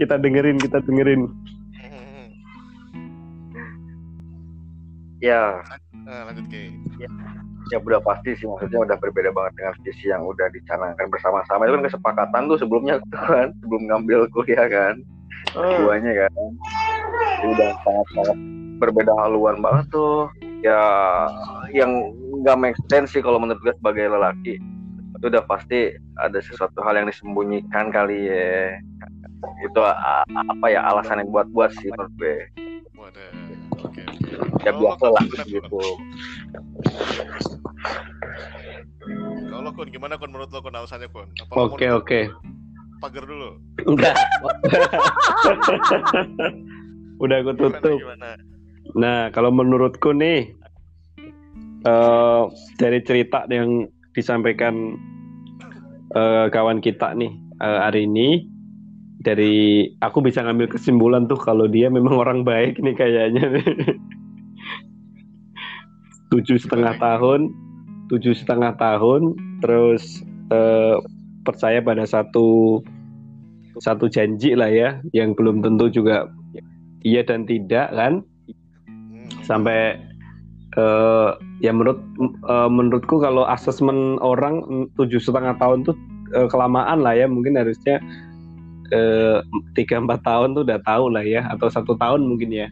[0.00, 1.28] Kita dengerin, kita dengerin.
[1.76, 2.26] Hmm.
[5.20, 5.60] Ya,
[6.00, 6.72] Nah, lanjut Ki.
[6.96, 7.08] ya
[7.78, 11.70] udah pasti sih maksudnya udah berbeda banget dengan visi yang udah dicanangkan bersama-sama.
[11.70, 13.48] Itu kan kesepakatan tuh sebelumnya tuh kan?
[13.62, 14.94] Sebelum ngambil kuliah kan?
[15.54, 15.78] Hmm.
[15.82, 16.32] duanya kan?
[17.40, 18.36] Itu udah sangat-sangat
[18.82, 20.26] berbeda haluan banget tuh.
[20.60, 20.80] Ya
[21.72, 24.58] yang nggak make sense sih kalau menurut gue sebagai lelaki.
[25.20, 28.80] Itu udah pasti ada sesuatu hal yang disembunyikan kali ya.
[29.64, 32.36] Itu apa ya alasan yang buat-buat sih menurut gue.
[32.96, 33.49] Waduh.
[34.30, 34.62] Oke oke.
[34.62, 35.80] ya Kalau biasa lah gitu
[39.50, 42.20] Kalau Kun gimana Kun menurut lo Kun alasannya lo Oke oke.
[43.00, 43.56] Pagar dulu.
[43.96, 44.12] Udah.
[47.16, 47.96] Udah aku tutup.
[47.96, 48.36] gimana?
[48.92, 50.52] Nah, kalau menurutku nih
[51.80, 52.42] eh
[52.76, 55.00] dari cerita yang disampaikan
[56.12, 58.44] eh, kawan kita nih eh, hari ini
[59.20, 63.64] dari aku bisa ngambil kesimpulan tuh kalau dia memang orang baik nih kayaknya nih.
[66.30, 67.50] tujuh setengah tahun
[68.10, 70.96] tujuh setengah tahun terus eh,
[71.46, 72.80] percaya pada satu
[73.78, 76.26] satu janji lah ya yang belum tentu juga
[77.06, 78.22] iya dan tidak kan?
[78.86, 79.26] Hmm.
[79.46, 79.98] sampai
[80.78, 85.98] eh ya menurut eh, menurutku kalau asesmen orang mm, tujuh setengah tahun tuh
[86.34, 87.98] eh, kelamaan lah ya mungkin harusnya
[88.94, 89.38] eh,
[89.74, 92.70] tiga empat tahun tuh udah tahu lah ya atau satu tahun mungkin ya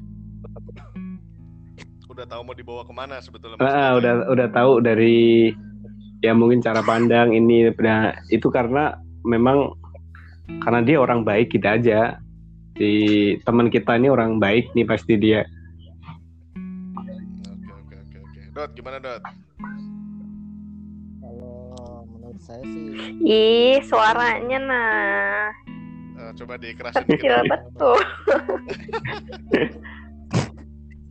[2.28, 3.56] tahu mau dibawa ke mana sebetulnya.
[3.64, 5.50] Ah, udah udah tahu dari
[6.20, 9.72] ya mungkin cara pandang ini nah, itu karena memang
[10.64, 12.20] karena dia orang baik kita aja
[12.76, 15.42] di teman kita ini orang baik nih pasti dia
[16.94, 18.40] Oke oke oke oke.
[18.54, 19.22] Dot gimana Dot?
[21.22, 25.50] Kalau menurut saya sih Ih, suaranya nah.
[26.18, 27.22] Eh, coba dikerasin dikit.
[27.22, 27.98] Kecil betul.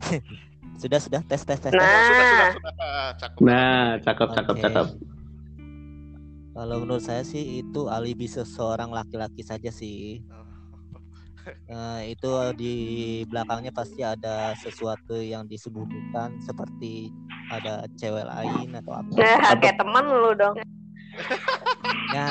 [0.78, 1.68] sudah sudah tes tes tes.
[1.68, 1.74] tes.
[1.74, 2.72] Sudah sudah Nah, sudah.
[2.78, 3.38] Ah, Cakep.
[3.40, 4.86] nah cakep cakep cakep
[6.50, 10.18] Kalau menurut saya sih itu alibi seseorang laki-laki saja sih.
[11.64, 12.74] Nah, itu di
[13.24, 17.14] belakangnya pasti ada sesuatu yang disembunyikan seperti
[17.48, 19.10] ada cewek lain atau apa.
[19.12, 20.58] nah kayak teman lu dong.
[22.08, 22.26] Ya.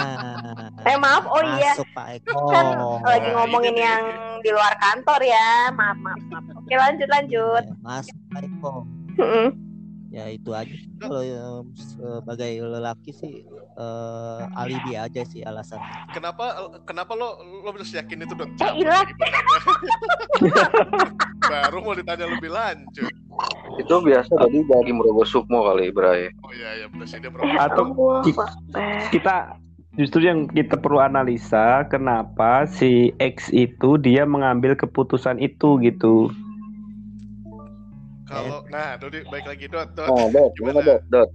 [0.83, 1.71] Eh maaf, oh iya.
[1.73, 2.39] Masuk Pak Eko.
[2.47, 2.65] Kan
[3.01, 3.85] lagi Nah, ngomongin ini nih.
[3.85, 4.03] yang
[4.39, 5.49] di luar kantor ya.
[5.71, 6.43] Maaf, maaf, maaf.
[6.57, 7.63] Oke, lanjut, lanjut.
[7.63, 8.85] Ya, Masuk Eko.
[9.17, 9.47] Mm-mm.
[10.07, 10.71] Ya itu aja.
[11.03, 13.43] Kalau yang sebagai lelaki sih
[13.75, 15.77] eh, alibi aja sih alasan.
[16.15, 16.55] Kenapa
[16.87, 18.49] kenapa lo lo bisa yakin itu Dot?
[18.55, 19.03] Eh.
[21.51, 23.11] Baru mau ditanya lebih lanjut.
[23.77, 27.29] itu biasa tadi dari merogoh sukmo kali Bray Oh iya iya presiden
[27.61, 28.33] Atau Wah, ki-
[28.73, 29.05] eh.
[29.13, 29.53] kita
[29.93, 36.33] justru yang kita perlu analisa kenapa si X itu dia mengambil keputusan itu gitu.
[38.27, 39.65] Kalau nah Dodi baik lagi.
[39.71, 40.11] Dot Dot.
[40.11, 41.01] nah dot gimana dot?
[41.07, 41.29] Dot.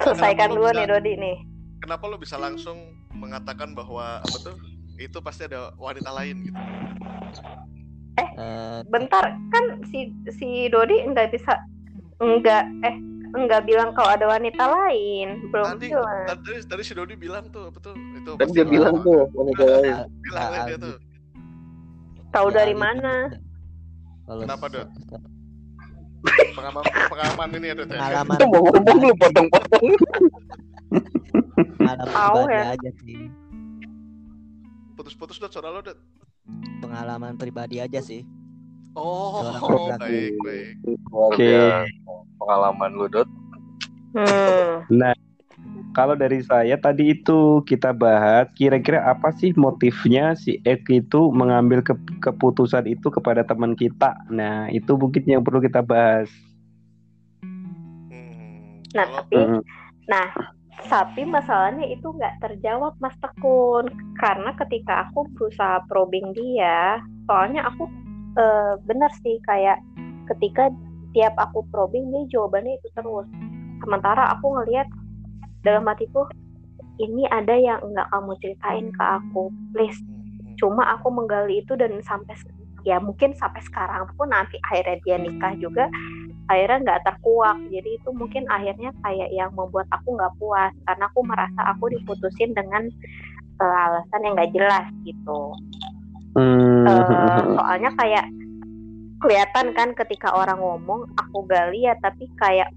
[0.00, 1.36] Selesaikan dulu nih Dodi nih.
[1.84, 2.80] Kenapa lo bisa langsung
[3.12, 4.56] mengatakan bahwa apa tuh
[4.96, 6.58] itu pasti ada wanita lain gitu?
[8.14, 9.36] Eh, bentar.
[9.52, 11.60] Kan si si Dodi nggak bisa
[12.22, 12.96] nggak eh
[13.34, 15.44] nggak bilang kalau ada wanita lain.
[15.52, 18.66] Belum tadi bilang tadi, tadi si Dodi bilang tuh apa tuh itu Dan pasti dia
[18.66, 19.94] bilang tuh wanita lain.
[20.24, 20.96] bilang Ah, dia tuh.
[22.32, 22.82] tahu ya, dari gitu.
[22.82, 23.14] mana?
[24.24, 24.88] Kalau Kenapa, Dot?
[26.24, 29.84] Pengalaman pengalaman ini ada teh pengalaman Itu mau ngomong lu potong-potong.
[31.78, 32.64] pengalaman pribadi ya.
[32.74, 33.20] aja sih
[34.94, 35.98] putus-putus dot suara lo dot
[36.80, 38.22] pengalaman pribadi aja sih
[38.94, 40.00] oh laki-laki.
[40.00, 40.68] baik baik
[41.14, 41.46] Oke.
[41.46, 41.86] biasa.
[42.38, 43.28] Pengalaman lu dot.
[44.14, 44.86] hmm.
[44.90, 45.14] Nah,
[45.94, 51.80] kalau dari saya tadi itu kita bahas kira-kira apa sih motifnya si Ek itu mengambil
[51.86, 54.18] ke- keputusan itu kepada teman kita.
[54.28, 56.26] Nah, itu mungkin yang perlu kita bahas.
[58.10, 59.62] Hmm, nah tapi Mm.
[60.10, 60.26] nah
[60.90, 63.88] tapi masalahnya itu nggak terjawab Mas Tekun
[64.20, 67.88] karena ketika aku berusaha probing dia soalnya aku
[68.36, 69.80] eh, bener sih kayak
[70.34, 70.68] ketika
[71.14, 73.24] tiap aku probing dia jawabannya itu terus
[73.80, 74.90] sementara aku ngelihat
[75.64, 76.28] dalam hatiku
[77.02, 79.98] ini ada yang nggak kamu ceritain ke aku please.
[79.98, 82.36] Hmm, cuma aku menggali itu dan sampai
[82.84, 85.88] ya mungkin sampai sekarang pun nanti akhirnya dia nikah juga
[86.46, 87.58] akhirnya nggak terkuak.
[87.72, 92.52] Jadi itu mungkin akhirnya kayak yang membuat aku nggak puas karena aku merasa aku diputusin
[92.52, 92.84] dengan
[93.58, 95.40] eh, alasan yang nggak jelas gitu.
[96.36, 96.84] Hmm.
[96.86, 98.26] Eh, soalnya kayak
[99.24, 102.68] kelihatan kan ketika orang ngomong aku gali ya tapi kayak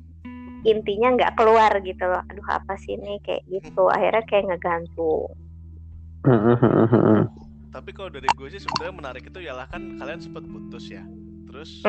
[0.64, 2.24] intinya nggak keluar gitu loh.
[2.32, 3.20] Aduh apa sih ini?
[3.22, 3.86] Kayak gitu.
[3.90, 5.30] Akhirnya kayak ngegantung.
[7.72, 11.04] Tapi kalau dari gue sih sebenarnya menarik itu ialah kan kalian sempat putus ya.
[11.48, 11.86] Terus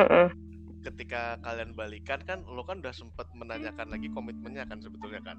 [0.84, 5.36] ketika kalian balikan kan lo kan udah sempat menanyakan lagi komitmennya kan sebetulnya kan?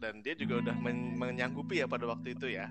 [0.00, 2.68] Dan dia juga udah men- menyanggupi ya pada waktu itu ya.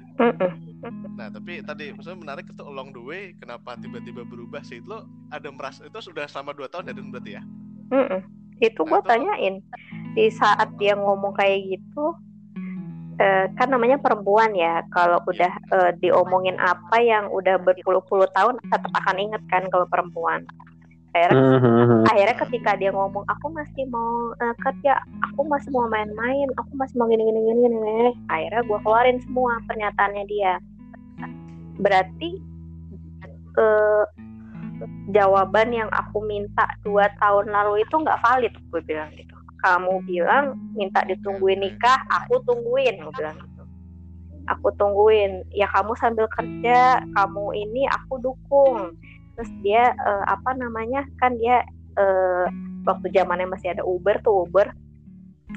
[1.19, 4.79] Nah tapi tadi maksudnya menarik itu along the way kenapa tiba-tiba berubah sih?
[4.85, 7.43] Lo ada merasa itu sudah selama dua tahun ya Dan berarti ya.
[8.59, 9.63] Itu gue tanyain
[10.15, 12.15] di saat dia ngomong kayak gitu,
[13.19, 14.83] eh, kan namanya perempuan ya.
[14.91, 20.43] Kalau udah eh, diomongin apa yang udah berpuluh-puluh tahun, tetap akan inget kan kalau perempuan.
[21.09, 22.05] Akhirnya, Hmm.
[22.05, 27.01] akhirnya ketika dia ngomong, aku masih mau eh, kerja, aku masih mau main-main, aku masih
[27.01, 28.13] mau gini-gini gini gini.
[28.29, 30.61] Akhirnya gue keluarin semua pernyataannya dia.
[31.81, 32.29] Berarti
[33.57, 34.03] eh,
[35.09, 39.35] jawaban yang aku minta dua tahun lalu itu nggak valid gue bilang gitu.
[39.59, 43.63] Kamu bilang minta ditungguin nikah aku tungguin gue bilang gitu.
[44.49, 48.95] Aku tungguin ya kamu sambil kerja kamu ini aku dukung.
[49.35, 51.65] Terus dia eh, apa namanya kan dia
[51.99, 52.45] eh,
[52.87, 54.67] waktu zamannya masih ada Uber tuh Uber.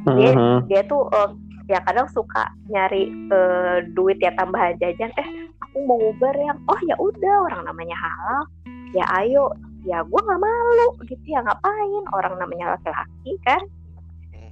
[0.09, 0.65] Dia Hmm.
[0.67, 1.31] dia tuh eh,
[1.71, 5.13] ya kadang suka nyari eh, duit ya tambahan jajan.
[5.15, 5.29] Eh
[5.63, 8.45] aku mau Uber yang oh ya udah orang namanya halal
[8.93, 9.53] ya ayo.
[9.83, 12.05] Ya gue nggak malu gitu ya ngapain?
[12.15, 13.63] Orang namanya laki-laki kan?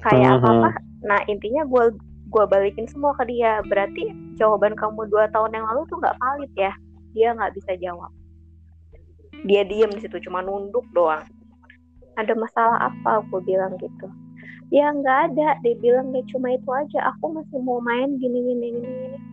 [0.03, 0.45] Kayak Mhm.
[0.45, 1.97] apa apa nah intinya gue
[2.31, 3.63] gue balikin semua ke dia.
[3.65, 6.73] Berarti jawaban kamu dua tahun yang lalu tuh nggak valid ya?
[7.15, 8.11] Dia nggak bisa jawab.
[9.47, 11.25] Dia diem di situ cuma nunduk doang.
[12.19, 13.23] Ada masalah apa?
[13.31, 14.11] Gue bilang gitu.
[14.75, 15.57] Ya nggak ada.
[15.63, 17.15] Dia bilang ya cuma itu aja.
[17.15, 19.30] Aku masih mau main gini gini gini gini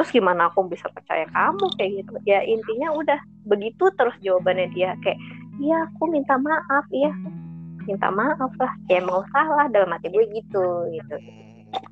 [0.00, 1.76] terus gimana aku bisa percaya kamu?
[1.76, 2.12] Kayak gitu.
[2.24, 4.96] Ya intinya udah begitu terus jawabannya dia.
[5.04, 5.20] Kayak
[5.60, 7.12] iya aku minta maaf ya
[7.84, 9.68] minta maaf lah ya emang salah.
[9.68, 11.16] Dalam hati gue gitu gitu.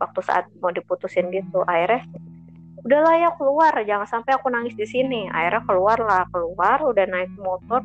[0.01, 2.09] Waktu saat mau diputusin gitu akhirnya
[2.81, 3.77] udahlah ya keluar.
[3.77, 5.29] Jangan sampai aku nangis di sini.
[5.29, 7.85] Akhirnya keluar lah keluar udah naik motor.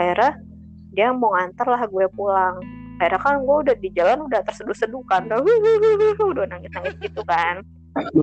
[0.00, 0.40] Akhirnya
[0.96, 2.56] dia mau nganter lah gue pulang.
[2.96, 5.28] Akhirnya kan gue udah di jalan udah terseduh-seduh kan.
[5.28, 7.60] Udah nangis-nangis gitu kan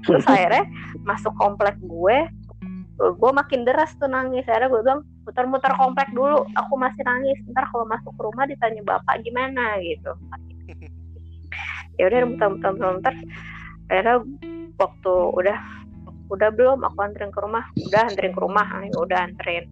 [0.06, 0.66] terus akhirnya
[1.06, 2.18] masuk komplek gue
[3.00, 4.44] gue makin deras tuh nangis.
[4.44, 7.40] Akhirnya gue bilang muter-muter komplek dulu aku masih nangis.
[7.48, 10.12] Ntar kalau masuk rumah ditanya bapak gimana gitu.
[11.96, 13.16] Ya udah muter-muter muter
[13.90, 14.22] akhirnya
[14.78, 15.60] waktu udah
[16.30, 17.64] udah belum aku anterin ke rumah.
[17.88, 19.66] Udah anterin ke rumah ah, ya udah anterin.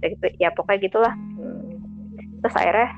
[0.00, 1.14] Gitu ya pokoknya gitulah.
[2.40, 2.88] Terus akhirnya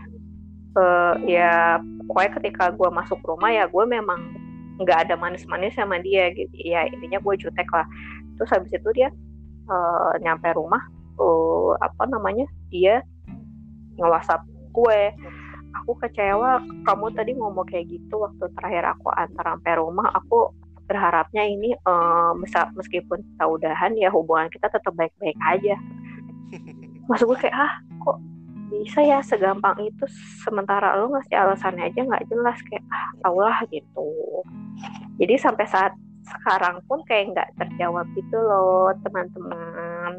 [0.78, 4.41] eh, ya pokoknya ketika gue masuk rumah ya gue memang
[4.83, 6.53] nggak ada manis-manis sama dia gitu.
[6.59, 7.87] Ya intinya gue jutek lah.
[8.38, 9.09] Terus habis itu dia
[9.71, 10.83] eh, nyampe rumah
[11.18, 13.01] eh, apa namanya dia
[13.99, 14.42] nge-whatsapp
[14.73, 15.01] gue.
[15.83, 20.53] Aku kecewa kamu tadi ngomong kayak gitu waktu terakhir aku antar sampai rumah aku
[20.85, 21.73] berharapnya ini
[22.37, 25.81] mesa- meskipun kita udahan ya hubungan kita tetap baik-baik aja.
[27.09, 27.73] Masuk gue kayak ah
[28.72, 30.04] bisa ya segampang itu
[30.40, 34.08] sementara lo ngasih alasannya aja nggak jelas kayak ah tau lah gitu
[35.20, 35.92] jadi sampai saat
[36.24, 40.12] sekarang pun kayak nggak terjawab gitu loh teman-teman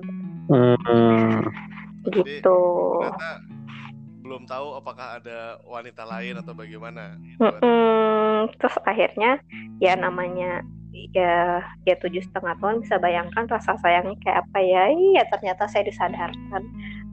[0.44, 1.40] Hmm.
[2.12, 2.60] gitu
[3.00, 3.40] ternyata
[4.24, 7.44] belum tahu apakah ada wanita lain atau bagaimana gitu.
[7.44, 8.52] Mm-mm.
[8.60, 9.40] terus akhirnya
[9.80, 10.64] ya namanya
[11.16, 15.88] ya ya tujuh setengah tahun bisa bayangkan rasa sayangnya kayak apa ya iya ternyata saya
[15.88, 16.64] disadarkan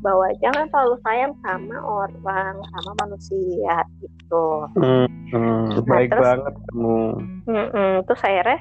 [0.00, 7.00] bahwa jangan terlalu sayang sama orang sama manusia gitu Hmm, hmm, baik terus- banget kamu.
[7.44, 7.92] Mm-mm.
[8.04, 8.60] terus akhirnya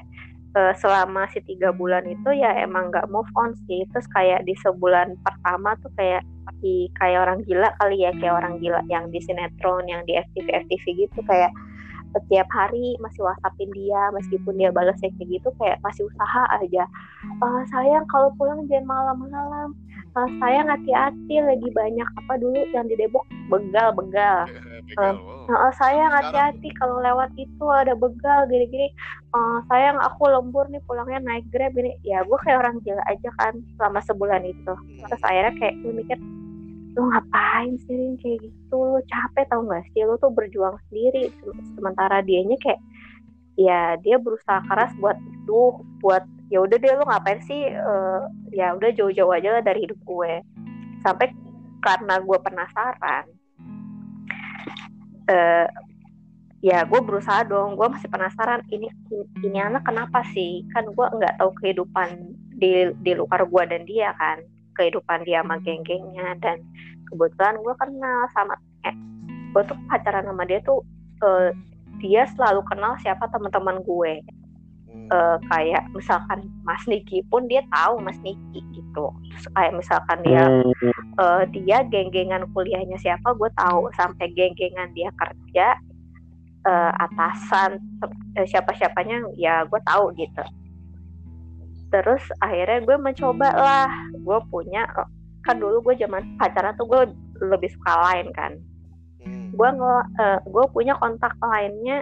[0.50, 4.52] eh, selama si tiga bulan itu ya emang nggak move on sih terus kayak di
[4.58, 6.26] sebulan pertama tuh kayak
[6.58, 10.66] di kayak orang gila kali ya kayak orang gila yang di sinetron yang di FTV
[10.66, 11.54] FTV gitu kayak
[12.10, 16.84] setiap hari masih whatsappin dia meskipun dia balasnya kayak gitu kayak masih usaha aja
[17.24, 19.74] "Eh, sayang kalau pulang jangan malam-malam
[20.10, 24.50] Eh, sayang hati-hati lagi banyak apa dulu yang di Depok begal-begal
[24.90, 25.46] Begal, wow.
[25.46, 28.90] Nah, sayang hati-hati kalau lewat itu ada begal gini-gini.
[29.30, 31.94] Eh, sayang aku lembur nih pulangnya naik grab ini.
[32.02, 34.74] Ya gue kayak orang gila aja kan selama sebulan itu.
[34.98, 36.18] Terus akhirnya kayak gue mikir
[36.96, 38.12] lu ngapain sih Rin?
[38.18, 38.78] Kayak gitu.
[38.78, 40.02] Lu capek tau gak sih?
[40.02, 41.30] Lu tuh berjuang sendiri.
[41.30, 42.80] Se- sementara dianya kayak
[43.58, 45.60] ya dia berusaha keras buat itu
[46.00, 47.70] buat ya udah deh lu ngapain sih?
[47.70, 48.20] Eh,
[48.54, 50.42] ya udah jauh-jauh aja lah dari hidup gue.
[51.06, 51.32] Sampai
[51.80, 53.24] karena gue penasaran
[55.30, 55.68] eh
[56.60, 57.78] ya gue berusaha dong.
[57.78, 58.90] Gue masih penasaran ini
[59.46, 60.66] ini anak kenapa sih?
[60.74, 64.42] Kan gue nggak tahu kehidupan di di luar gue dan dia kan
[64.76, 66.36] kehidupan dia sama geng-gengnya.
[66.38, 66.62] Dan
[67.10, 68.54] kebetulan gue kenal sama
[68.86, 68.94] eh
[69.50, 70.80] gue tuh pacaran sama dia tuh
[71.22, 71.50] eh,
[72.00, 74.22] dia selalu kenal siapa teman-teman gue.
[74.90, 75.06] Hmm.
[75.06, 79.06] Eh, kayak misalkan Mas Niki pun dia tahu Mas Niki gitu.
[79.30, 80.72] Terus kayak misalkan dia Hmm,
[81.18, 85.78] eh, dia geng-gengan kuliahnya siapa gue tahu sampai geng-gengan dia kerja
[86.66, 87.78] eh, atasan
[88.34, 90.44] siapa-siapanya ya gue tahu gitu
[91.90, 93.90] terus akhirnya gue mencoba lah.
[94.22, 94.86] Gue punya
[95.46, 97.02] kan dulu gue zaman pacaran tuh gue
[97.42, 98.54] lebih suka lain kan.
[99.20, 99.52] Hmm.
[99.52, 99.68] gue
[100.16, 102.00] eh, gue punya kontak lainnya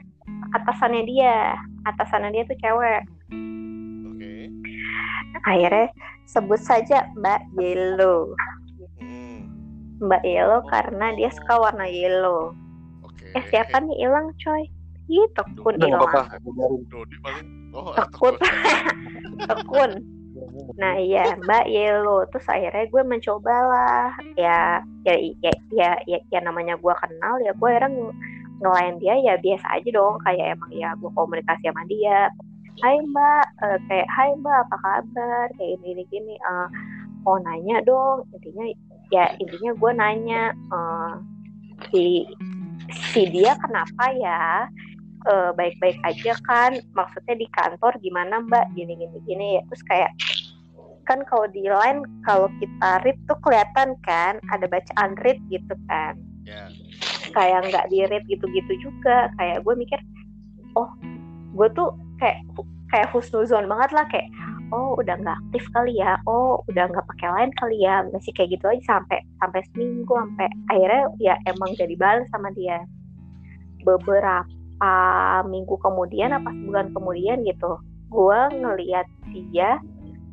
[0.55, 1.57] atasannya dia.
[1.88, 3.03] Atasannya dia tuh cewek.
[5.48, 5.88] Akhirnya
[6.29, 8.33] sebut saja Mbak Yellow.
[9.01, 9.48] Hmm.
[9.98, 12.55] Mbak Yellow karena dia suka warna yellow.
[13.35, 14.07] Eh siapa nih?
[14.07, 14.68] Hilang coy
[15.08, 16.36] Ih, tekun Udah nggak hilang apa-apa.
[16.92, 17.46] Dodi paling.
[17.72, 18.34] Oh, Tekun.
[19.48, 19.92] tekun.
[20.80, 24.08] nah iya Mbak Yellow terus akhirnya gue mencoba lah.
[24.38, 28.16] Ya ya ya ya ya, ya namanya gue kenal ya gue akhirnya nge-
[28.62, 30.20] ngelain dia ya biasa aja dong.
[30.22, 32.28] Kayak emang ya gue komunikasi sama dia.
[32.84, 33.44] Hai Mbak.
[33.64, 35.46] Eh, kayak Hai Mbak apa kabar?
[35.58, 36.34] Kayak ini ini gini.
[36.38, 36.68] Eh,
[37.26, 38.28] mau nanya dong.
[38.36, 38.64] Intinya
[39.08, 41.12] ya intinya gue nanya eh,
[41.90, 42.04] si
[43.12, 44.68] si dia kenapa ya
[45.26, 48.70] eh, baik-baik aja kan maksudnya di kantor gimana mbak?
[48.78, 49.62] Gini gini gini ya.
[49.66, 50.12] Terus kayak
[51.09, 56.14] kan kalau di line kalau kita read tuh kelihatan kan ada bacaan read gitu kan.
[56.48, 56.64] Ya.
[57.37, 59.33] kayak nggak di read gitu-gitu juga.
[59.40, 60.00] Kayak gue mikir
[60.76, 60.88] oh
[61.57, 62.44] gue tuh kayak
[62.92, 64.04] kayak husnuzon banget lah.
[64.12, 64.28] Kayak
[64.68, 66.20] oh udah nggak aktif kali ya.
[66.28, 68.04] Oh udah nggak pakai line kali ya.
[68.12, 72.85] Masih kayak gitu aja sampai sampai seminggu sampai akhirnya ya emang jadi balas sama dia.
[73.85, 74.57] Beberapa
[75.44, 79.82] minggu kemudian apa sebulan kemudian gitu gue ngeliat dia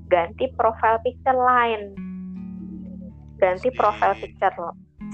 [0.07, 1.97] ganti profile picture lain
[3.41, 4.71] ganti Si- profile picture lo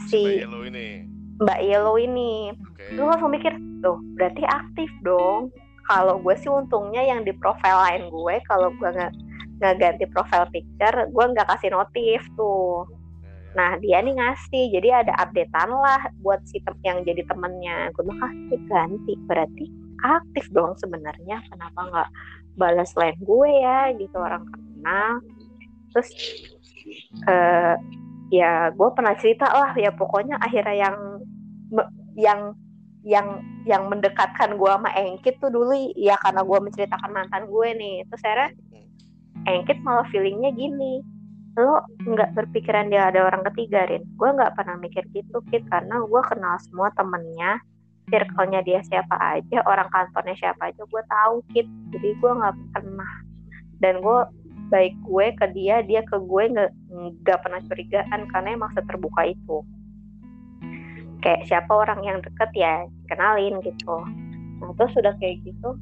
[0.07, 1.03] Si si Yellow ini.
[1.41, 2.95] Mbak Yellow ini Oke.
[2.95, 3.51] lu langsung mikir
[3.83, 5.51] tuh berarti aktif dong
[5.89, 9.13] kalau gue sih untungnya yang di profile lain gue kalau gue nggak
[9.59, 12.85] nggak ganti profile picture gue nggak kasih notif tuh.
[13.51, 17.91] Nah dia nih ngasih jadi ada updatean lah buat si tem- yang jadi temennya.
[17.91, 18.33] Gue bilang ah
[18.71, 19.65] ganti berarti
[20.01, 21.43] aktif dong sebenarnya.
[21.51, 22.09] Kenapa nggak
[22.55, 23.91] balas lain gue ya?
[23.95, 25.11] Gitu orang kenal.
[25.91, 26.09] Terus
[27.27, 27.75] eh
[28.31, 30.97] ya gue pernah cerita lah ya pokoknya akhirnya yang
[32.15, 32.41] yang
[33.03, 33.27] yang
[33.67, 37.95] yang mendekatkan gue sama Engkit tuh dulu ya karena gue menceritakan mantan gue nih.
[38.07, 38.51] Terus akhirnya
[39.41, 41.03] Engkit malah feelingnya gini
[41.59, 44.03] lo nggak berpikiran dia ada orang ketiga Rin?
[44.15, 47.59] Gue nggak pernah mikir gitu Kit karena gue kenal semua temennya
[48.11, 51.67] circle-nya dia siapa aja orang kantornya siapa aja gue tahu Kit.
[51.95, 53.13] Jadi gue nggak pernah.
[53.83, 54.19] Dan gue
[54.71, 59.57] baik gue ke dia dia ke gue nggak pernah curigaan karena emang seterbuka itu.
[61.21, 63.95] Kayak siapa orang yang deket ya kenalin gitu.
[64.63, 65.75] Nah terus sudah kayak gitu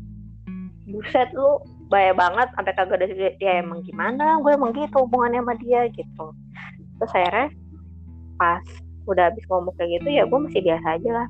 [0.90, 5.54] buset lu bahaya banget sampai kagak ada dia emang gimana gue emang gitu hubungannya sama
[5.58, 6.26] dia gitu.
[7.02, 7.50] Terus akhirnya
[8.38, 8.64] pas
[9.10, 11.28] udah habis ngomong kayak gitu ya gue masih biasa aja lah.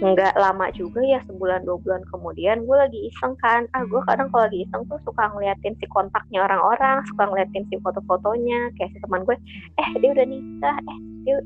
[0.00, 3.68] Nggak lama juga ya sebulan dua bulan kemudian gue lagi iseng kan.
[3.76, 7.76] Ah gue kadang kalau lagi iseng tuh suka ngeliatin si kontaknya orang-orang suka ngeliatin si
[7.84, 9.36] foto-fotonya kayak si teman gue
[9.76, 10.98] eh dia udah nikah eh
[11.28, 11.36] dia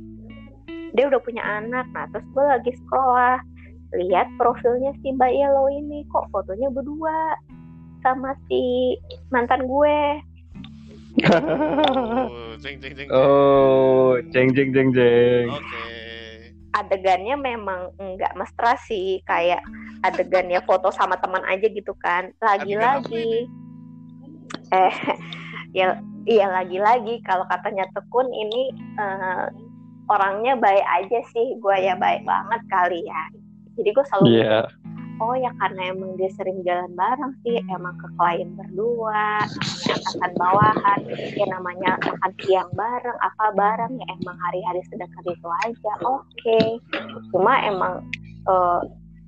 [0.95, 1.91] dia udah punya anak.
[1.91, 3.43] Nah terus gue lagi sekolah
[3.95, 7.35] lihat profilnya si Mbak Yellow ini kok fotonya berdua
[8.05, 8.95] sama si
[9.33, 9.99] mantan gue
[11.25, 13.09] Oh, jeng jeng jeng.
[13.11, 15.47] oh, jeng jeng jeng jeng.
[15.49, 15.87] Oke.
[16.75, 19.63] adegannya memang enggak mesra sih kayak
[20.03, 23.47] adegannya foto sama teman aja gitu kan lagi-lagi
[24.75, 24.95] eh
[25.79, 25.95] ya
[26.27, 29.47] iya lagi-lagi kalau katanya Tekun ini eh,
[30.11, 33.23] orangnya baik aja sih gue ya baik banget kali ya
[33.79, 34.59] jadi gue selalu Iya.
[35.23, 40.33] Oh ya karena emang dia sering jalan bareng sih emang ke klien berdua namanya atasan
[40.35, 41.01] bawahan
[41.39, 46.61] ya namanya makan siang bareng apa bareng ya emang hari-hari sedekat itu aja oke.
[47.31, 48.03] Cuma emang
[48.49, 48.81] eh,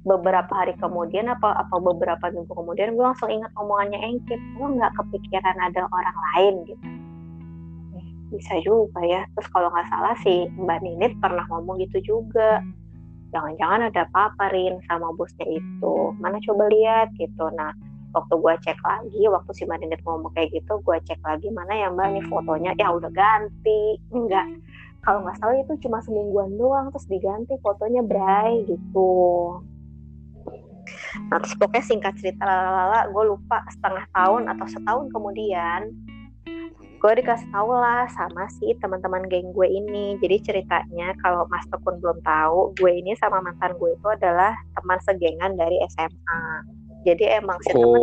[0.07, 4.95] beberapa hari kemudian apa apa beberapa minggu kemudian gue langsung ingat omongannya Engkit gue nggak
[4.99, 6.87] kepikiran ada orang lain gitu.
[7.95, 9.23] Eh, bisa juga ya.
[9.39, 12.63] Terus kalau nggak salah sih Mbak Ninit pernah ngomong gitu juga
[13.37, 15.95] jangan-jangan ada apa-apa Rin sama bosnya itu.
[16.17, 17.53] Mana coba lihat gitu.
[17.53, 17.77] Nah
[18.17, 21.77] waktu gue cek lagi waktu si Mbak Ninit ngomong kayak gitu gue cek lagi mana
[21.77, 22.73] ya Mbak nih fotonya?
[22.81, 24.01] Ya udah ganti.
[24.09, 24.49] Enggak.
[25.05, 29.13] Kalau nggak salah itu cuma semingguan doang terus diganti fotonya Bray gitu.
[31.29, 35.93] Nah terus pokoknya singkat cerita lalala gue lupa setengah tahun atau setahun kemudian
[36.97, 40.17] gue dikasih tahu lah sama si teman-teman geng gue ini.
[40.19, 44.99] Jadi ceritanya kalau Mas Tekun belum tahu gue ini sama mantan gue itu adalah teman
[45.05, 46.43] segengan dari SMA
[47.07, 48.03] jadi emang si Oh.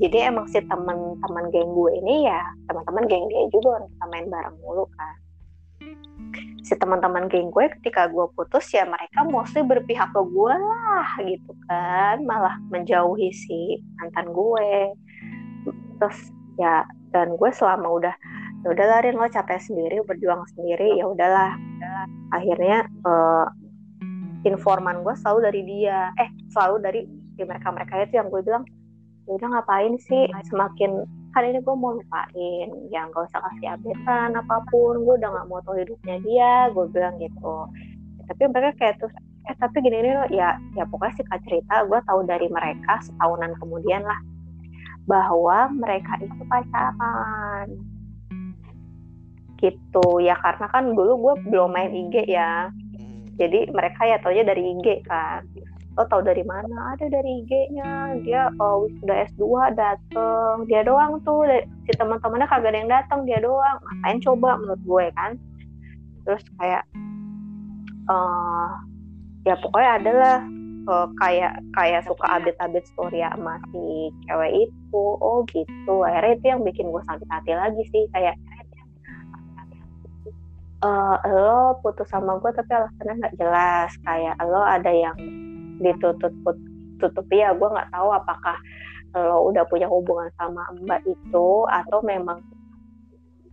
[0.00, 4.26] jadi emang si teman-teman geng gue ini ya teman-teman geng dia juga orang kita main
[4.28, 5.16] bareng mulu kan.
[6.60, 11.52] Si teman-teman geng gue ketika gue putus ya mereka mostly berpihak ke gue lah gitu
[11.68, 12.20] kan.
[12.24, 14.72] Malah menjauhi si mantan gue.
[16.00, 16.20] Terus
[16.56, 18.14] ya dan gue selama udah
[18.60, 21.56] ya udah larin lo capek sendiri berjuang sendiri ya udahlah.
[22.34, 23.46] Akhirnya eh,
[24.46, 26.12] informan gue selalu dari dia.
[26.20, 28.64] Eh selalu dari di mereka mereka itu yang gue bilang
[29.28, 30.28] ya udah ngapain sih?
[30.48, 35.30] Semakin kan ini gue mau lupain yang gak usah kasih updatean apa pun gue udah
[35.30, 37.56] nggak mau tahu hidupnya dia gue bilang gitu.
[38.26, 39.14] Tapi mereka kayak terus
[39.48, 44.04] eh tapi gini lo ya ya pokoknya sih cerita gue tahu dari mereka setahunan kemudian
[44.04, 44.20] lah
[45.10, 47.66] bahwa mereka itu pacaran.
[49.58, 50.06] Gitu.
[50.22, 52.70] Ya karena kan dulu gue belum main IG ya.
[52.70, 53.26] Hmm.
[53.34, 55.42] jadi mereka ya taunya dari IG kan.
[55.98, 56.94] Lo tau dari mana?
[56.94, 60.70] Ada dari IG-nya dia oh, wisuda S2 dateng.
[60.70, 61.42] Dia doang tuh.
[61.90, 63.82] Si teman-temannya kagak ada yang datang dia doang.
[63.82, 65.30] Ngapain coba menurut gue kan?
[66.22, 66.86] Terus kayak
[68.06, 68.70] eh
[69.50, 70.36] ya pokoknya adalah
[70.88, 75.04] eh, kayak kayak suka update-update story sama si cewek itu.
[75.20, 75.94] Oh gitu.
[76.06, 78.04] Akhirnya itu yang bikin gue sakit hati lagi sih.
[78.14, 78.36] Kayak
[80.80, 83.90] eh lo putus sama gue tapi alasannya nggak jelas.
[84.04, 85.16] Kayak lo ada yang
[85.80, 86.32] ditutup
[87.00, 88.56] tutupi ya gue nggak tahu apakah
[89.16, 92.44] lo udah punya hubungan sama mbak itu atau memang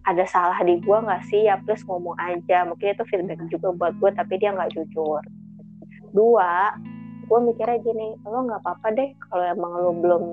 [0.07, 1.51] ada salah di gue nggak sih?
[1.51, 2.63] Ya please ngomong aja.
[2.63, 5.19] Mungkin itu feedback juga buat gue tapi dia nggak jujur.
[6.15, 6.71] Dua
[7.27, 10.23] gue mikirnya gini lo nggak apa-apa deh kalau emang lo belum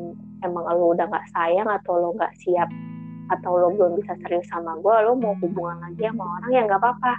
[0.47, 2.70] emang lo udah nggak sayang atau lo nggak siap
[3.34, 6.80] atau lo belum bisa serius sama gue lo mau hubungan lagi sama orang ya nggak
[6.80, 7.12] apa-apa.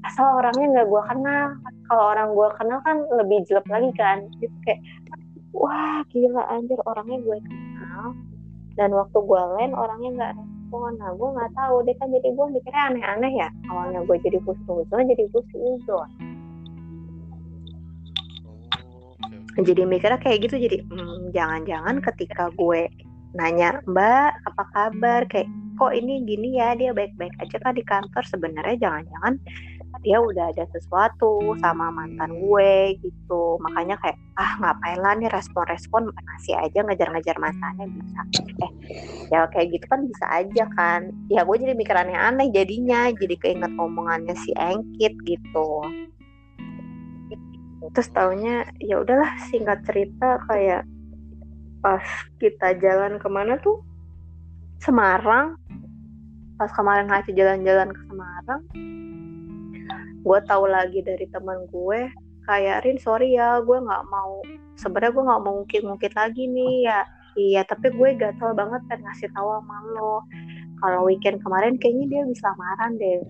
[0.00, 1.46] Asal orangnya nggak gue kenal.
[1.84, 4.18] Kalau orang gue kenal kan lebih jelek lagi kan.
[4.40, 4.80] Gitu kayak
[5.52, 8.16] wah gila anjir orangnya gue kenal
[8.78, 10.92] dan waktu gue lain orangnya nggak respon.
[10.96, 12.08] Nah gue nggak tahu deh kan.
[12.08, 13.48] Jadi gue mikirnya aneh-aneh ya.
[13.68, 16.06] Awalnya gue jadi husnuzon jadi Oh,
[19.58, 22.86] jadi mikirnya kayak gitu jadi hmm, jangan-jangan ketika gue
[23.34, 25.46] nanya mbak apa kabar kayak
[25.80, 28.20] kok ini gini ya dia baik-baik aja kan di kantor?
[28.28, 29.40] Sebenarnya jangan-jangan
[30.04, 33.56] dia udah ada sesuatu sama mantan gue gitu.
[33.64, 38.20] Makanya kayak ah ngapain lah nih respon-respon masih aja ngejar-ngejar mantannya bisa.
[38.60, 38.72] Eh
[39.32, 41.08] ya kayak gitu kan bisa aja kan.
[41.32, 45.68] Ya gue jadi mikir aneh-aneh jadinya jadi keinget omongannya si Engkit gitu
[47.90, 50.86] terus taunya ya udahlah singkat cerita kayak
[51.80, 52.04] pas
[52.38, 53.80] kita jalan ke mana tuh?
[54.80, 55.56] Semarang.
[56.60, 58.62] Pas kemarin ngaji jalan-jalan ke Semarang
[60.20, 62.12] gue tahu lagi dari teman gue
[62.44, 64.44] kayak Rin sorry ya gue nggak mau
[64.76, 67.00] sebenarnya gue nggak mau ngungkit-ngungkit lagi nih ya.
[67.38, 70.16] Iya tapi gue gatel banget kan ngasih tahu sama lo.
[70.80, 73.20] Kalau weekend kemarin kayaknya dia bisa lamaran deh.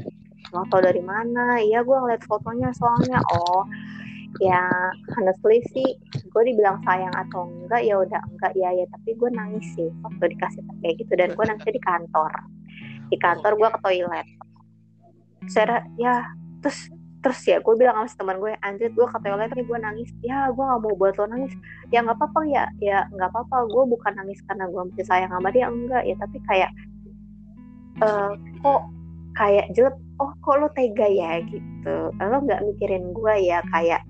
[0.55, 1.61] Lo tau dari mana?
[1.63, 3.67] Iya gue ngeliat fotonya soalnya oh
[4.39, 4.63] ya
[5.19, 5.99] honestly sih
[6.31, 10.39] gue dibilang sayang atau enggak ya udah enggak ya ya tapi gue nangis sih waktu
[10.39, 12.33] dikasih kayak gitu dan gue nangis di kantor.
[13.11, 14.27] Di kantor gue ke toilet.
[15.51, 16.23] Saya ya
[16.63, 16.87] terus
[17.21, 20.11] terus ya gue bilang sama teman gue anjir gue ke toilet nih gue nangis.
[20.23, 21.53] Ya gue nggak mau buat lo nangis.
[21.91, 25.51] Ya nggak apa-apa ya ya nggak apa-apa gue bukan nangis karena gue masih sayang sama
[25.51, 25.67] dia.
[25.67, 26.71] Enggak ya tapi kayak
[28.07, 28.83] uh, kok
[29.35, 31.43] kayak jelek oh kok lo tega ya?
[31.43, 31.97] Gitu.
[32.15, 34.01] Lo nggak mikirin gue ya kayak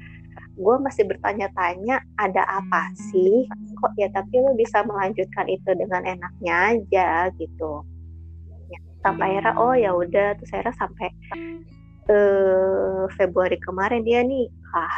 [0.61, 3.48] gue masih bertanya-tanya ada apa sih?
[3.80, 7.08] Kok ya tapi lo bisa melanjutkan itu dengan enaknya aja
[7.40, 7.80] gitu.
[8.68, 10.36] Ya, sampai akhirnya oh ya udah.
[10.36, 11.08] Terus akhirnya sampai
[12.12, 14.96] uh, Februari kemarin dia nih ah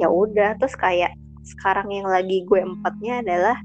[0.00, 0.56] ya udah.
[0.56, 1.12] Terus kayak
[1.44, 3.56] sekarang yang lagi gue empatnya adalah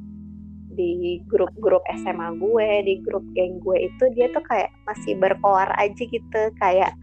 [0.72, 6.00] di grup-grup SMA gue, di grup geng gue itu dia tuh kayak masih berkoar aja
[6.00, 6.96] gitu, kayak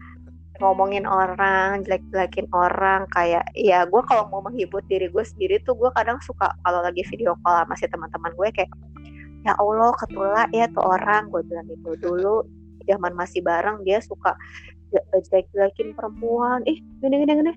[0.59, 5.89] ngomongin orang, jelek-jelekin orang, kayak ya gue kalau mau menghibur diri gue sendiri tuh gue
[5.95, 8.71] kadang suka kalau lagi video call sama si teman-teman gue kayak
[9.47, 12.43] ya Allah ketula ya tuh orang gue bilang itu dulu
[12.83, 14.35] zaman masih bareng dia suka
[14.91, 16.65] jelek-jelekin perempuan.
[16.65, 17.53] Ih gini gini gini.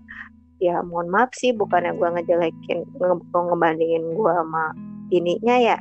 [0.63, 4.77] Ya mohon maaf sih bukannya gue ngejelekin nge ngebandingin gue sama
[5.11, 5.77] ininya ya.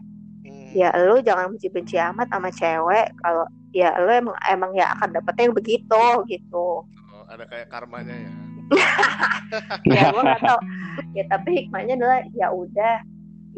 [0.72, 3.46] Ya lu jangan benci-benci amat sama cewek kalau
[3.76, 6.84] ya lu emang emang ya akan dapetnya yang begitu gitu
[7.32, 8.34] ada kayak karmanya ya?
[9.88, 10.60] Ya gue gak tau
[11.12, 13.04] ya tapi hikmahnya adalah ya udah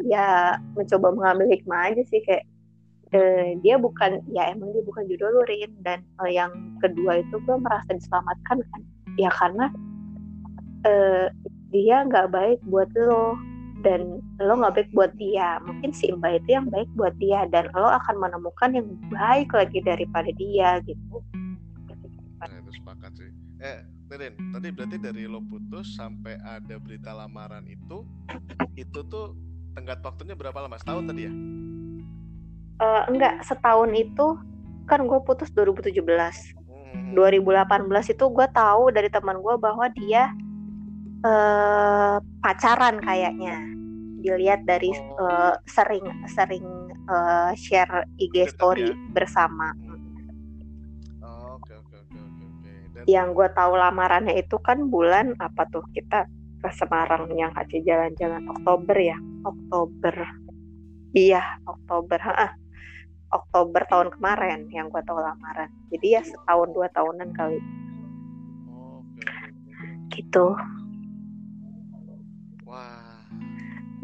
[0.02, 2.42] ya mencoba mengambil hikmah aja sih kayak
[3.14, 5.70] eh, dia bukan ya emang dia bukan jodoh lu Rin.
[5.86, 6.52] Dan eh, yang
[6.82, 8.80] kedua itu gue merasa diselamatkan kan.
[9.14, 9.70] Ya karena
[10.82, 11.26] eh,
[11.70, 13.38] dia nggak baik buat lo.
[13.86, 15.62] Dan lo nggak baik buat dia.
[15.62, 17.46] Mungkin si mbak itu yang baik buat dia.
[17.46, 21.22] Dan lo akan menemukan yang baik lagi daripada dia gitu.
[22.42, 22.70] Nah itu
[23.64, 23.80] eh
[24.14, 28.06] Rin tadi berarti dari lo putus sampai ada berita lamaran itu
[28.78, 29.34] itu tuh
[29.74, 31.32] tenggat waktunya berapa lama setahun tadi ya
[32.78, 34.38] uh, enggak setahun itu
[34.86, 37.16] kan gue putus 2017 hmm.
[37.16, 40.30] 2018 itu gue tahu dari teman gue bahwa dia
[41.26, 43.56] uh, pacaran kayaknya
[44.22, 46.64] dilihat dari uh, sering sering
[47.08, 48.96] uh, share IG story ya?
[49.12, 49.76] bersama.
[49.84, 49.93] Oh,
[53.04, 56.24] Yang gue tahu lamarannya itu kan bulan apa tuh kita
[56.64, 60.16] ke Semarang yang kasih jalan-jalan Oktober ya Oktober.
[61.12, 62.18] Iya Oktober.
[62.18, 62.48] Ha
[63.34, 65.68] Oktober tahun kemarin yang gue tahu lamaran.
[65.90, 67.58] Jadi ya setahun dua tahunan kali.
[68.70, 70.14] Okay, okay.
[70.14, 70.46] Gitu.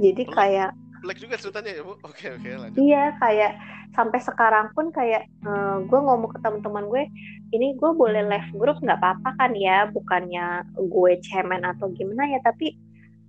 [0.00, 0.70] jadi Black, kayak
[1.04, 3.52] Black juga ceritanya ya bu oke oke lanjut iya kayak
[3.90, 7.02] sampai sekarang pun kayak uh, eh, gue ngomong ke teman-teman gue
[7.50, 9.90] ini gue boleh live grup nggak apa-apa kan ya?
[9.90, 12.74] Bukannya gue cemen atau gimana ya tapi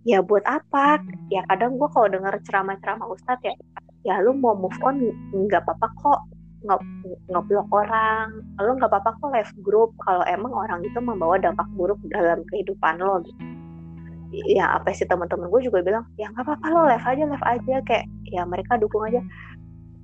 [0.06, 1.02] ya buat apa?
[1.34, 3.54] Ya kadang gue kalau dengar ceramah-ceramah ustadz ya
[4.02, 6.22] ya lu mau move on nggak apa-apa kok
[6.62, 6.82] nggak
[7.34, 8.46] ngeblok orang.
[8.62, 13.02] Lu nggak apa-apa kok live grup kalau emang orang itu membawa dampak buruk dalam kehidupan
[13.02, 13.26] lo.
[13.26, 13.52] Gitu
[14.32, 17.76] ya apa sih teman-teman gue juga bilang ya nggak apa-apa lo live aja live aja.
[17.84, 19.20] Kayak ya mereka dukung aja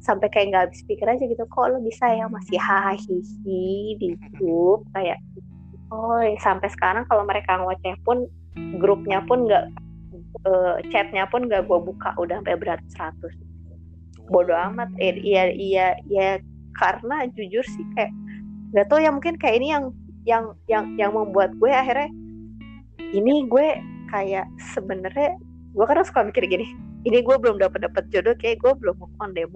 [0.01, 4.85] sampai kayak nggak habis pikir aja gitu kok lo bisa ya masih hahihi di grup?
[4.93, 5.19] Kayak
[5.93, 8.27] oh sampai sekarang kalau mereka ngoceh pun
[8.81, 9.65] grupnya pun nggak
[10.45, 14.91] uh, chatnya pun nggak gue buka udah sampai berat 100 bodoh amat.
[14.99, 16.37] Eh, iya iya ya
[16.77, 18.13] karena jujur sih kayak
[18.75, 19.85] nggak tau ya mungkin kayak ini yang
[20.27, 22.11] yang yang yang membuat gue akhirnya
[23.15, 23.79] ini gue
[24.11, 24.45] kayak
[24.75, 25.39] sebenarnya
[25.71, 26.67] gue kan suka mikir gini
[27.07, 29.47] ini gue belum dapat dapat jodoh kayak gue belum move on deh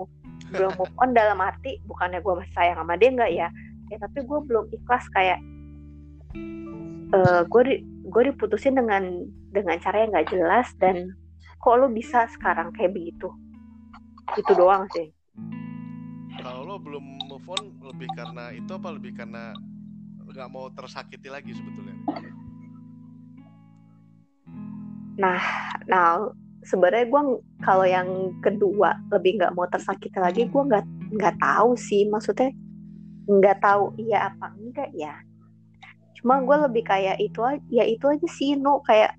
[0.51, 3.47] belum move on dalam arti bukannya gue masih sayang sama dia nggak ya.
[3.91, 5.39] Ya tapi gue belum ikhlas kayak
[7.15, 7.75] uh, gue di,
[8.07, 11.15] gue diputusin dengan dengan cara yang nggak jelas dan
[11.63, 13.31] kok lo bisa sekarang kayak begitu?
[14.35, 15.11] Itu doang sih.
[16.39, 18.89] Kalau lo belum move on lebih karena itu apa?
[18.95, 19.55] Lebih karena
[20.31, 21.95] nggak mau tersakiti lagi sebetulnya?
[25.19, 25.41] Nah,
[25.91, 26.31] nah
[26.65, 27.21] sebenarnya gue
[27.65, 28.09] kalau yang
[28.41, 30.85] kedua lebih nggak mau tersakiti lagi, gue nggak
[31.17, 32.05] nggak tahu sih.
[32.09, 32.53] Maksudnya
[33.29, 35.13] nggak tahu iya apa enggak ya.
[36.21, 39.17] Cuma gue lebih kayak itu aja, ya itu aja sih no kayak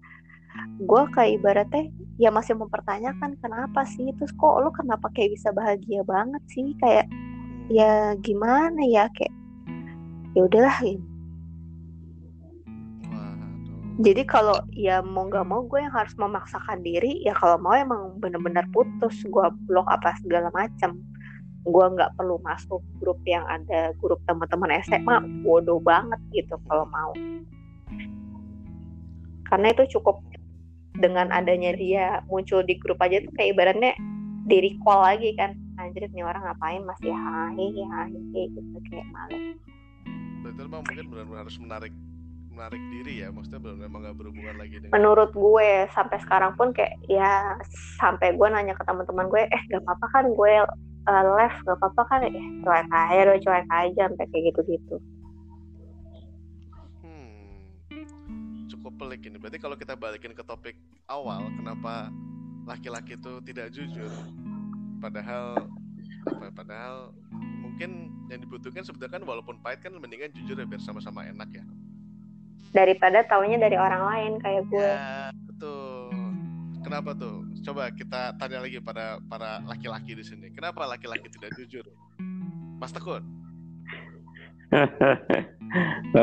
[0.79, 1.89] gue kayak ibaratnya
[2.21, 4.11] ya masih mempertanyakan kenapa sih.
[4.17, 6.75] Terus kok lo kenapa kayak bisa bahagia banget sih?
[6.79, 7.07] Kayak
[7.73, 9.11] ya gimana ya?
[9.17, 9.35] Kayak
[10.33, 10.77] ya udahlah
[14.01, 18.17] jadi kalau ya mau nggak mau gue yang harus memaksakan diri ya kalau mau emang
[18.23, 20.97] bener-bener putus gue blok apa segala macam
[21.63, 25.17] gue nggak perlu masuk grup yang ada grup teman-teman SMA
[25.47, 27.15] bodoh banget gitu kalau mau.
[29.47, 30.19] Karena itu cukup
[30.99, 33.95] dengan adanya dia muncul di grup aja tuh kayak ibaratnya
[34.51, 35.55] di recall lagi kan.
[35.79, 36.83] Anjir nih orang ngapain?
[36.83, 39.39] Masih hai hai gitu kayak malu.
[40.43, 41.93] Betul bang mungkin benar-benar harus menarik
[42.53, 46.71] menarik diri ya maksudnya benar memang nggak berhubungan lagi dengan menurut gue sampai sekarang pun
[46.77, 47.57] kayak ya
[47.97, 50.53] sampai gue nanya ke teman-teman gue eh gak apa-apa kan gue
[51.09, 52.21] uh, live gak apa-apa kan?
[52.27, 54.97] Eh cuek aja lo cuek aja sampai kayak gitu-gitu.
[57.03, 59.37] Hmm, cukup pelik ini.
[59.41, 60.77] Berarti kalau kita balikin ke topik
[61.11, 62.13] awal kenapa
[62.69, 64.11] laki-laki itu tidak jujur?
[65.03, 65.59] Padahal
[66.23, 66.97] apa ya, padahal
[67.59, 71.65] mungkin yang dibutuhkan sebetulnya kan walaupun pahit kan mendingan jujur ya biar sama-sama enak ya
[72.71, 74.91] daripada taunya dari orang lain kayak gue.
[74.95, 76.15] Ya betul.
[76.87, 77.43] Kenapa tuh?
[77.63, 80.51] Coba kita tanya lagi pada para laki-laki di sini.
[80.55, 81.87] Kenapa laki-laki tidak jujur?
[82.79, 83.23] Mas Tekun.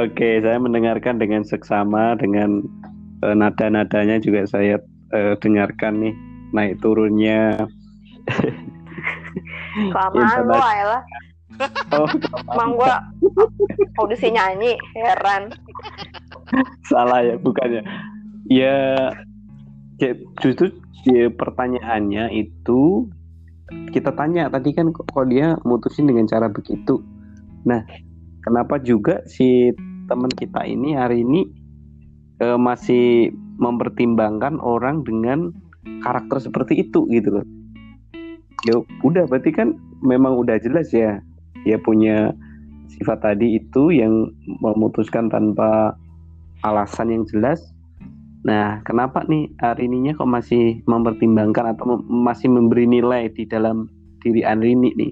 [0.03, 2.65] Oke, saya mendengarkan dengan seksama dengan
[3.23, 4.81] uh, nada-nadanya juga saya
[5.13, 6.15] uh, dengarkan nih
[6.51, 7.55] naik turunnya.
[9.93, 11.03] Kelamaan lo lah.
[11.91, 12.07] Oh,
[12.55, 12.93] Emang gue
[13.99, 15.51] audisi nyanyi, heran.
[16.91, 17.83] salah ya bukannya.
[18.49, 18.77] Ya,
[20.41, 20.73] justru
[21.05, 23.05] ya, pertanyaannya itu
[23.93, 27.01] kita tanya tadi kan kok kok dia mutusin dengan cara begitu.
[27.69, 27.85] Nah,
[28.41, 29.69] kenapa juga si
[30.09, 31.45] teman kita ini hari ini
[32.41, 33.29] eh, masih
[33.61, 35.53] mempertimbangkan orang dengan
[36.01, 37.45] karakter seperti itu gitu loh.
[38.67, 41.19] Ya udah berarti kan memang udah jelas ya
[41.63, 42.31] dia punya
[42.99, 45.95] sifat tadi itu yang memutuskan tanpa
[46.63, 47.59] alasan yang jelas.
[48.43, 53.91] Nah, kenapa nih hari ininya kok masih mempertimbangkan atau mem- masih memberi nilai di dalam
[54.23, 55.11] diri Arini nih?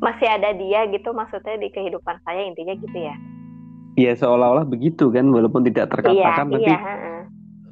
[0.00, 3.16] Masih ada dia gitu maksudnya di kehidupan saya intinya gitu ya.
[3.94, 6.78] Ya seolah-olah begitu kan, walaupun tidak Iya, terkatakan, tapi iya.
[6.82, 7.20] heeh.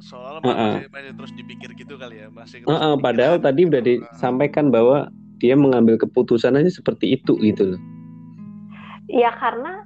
[0.03, 0.73] soalnya Heeh.
[0.83, 3.47] masih, masih terus dipikir gitu kali ya masih terus eh, padahal kepikiran.
[3.47, 3.91] tadi udah Heeh.
[4.11, 4.97] disampaikan bahwa
[5.39, 7.81] dia mengambil keputusan aja seperti itu gitu loh.
[9.11, 9.83] Ya karena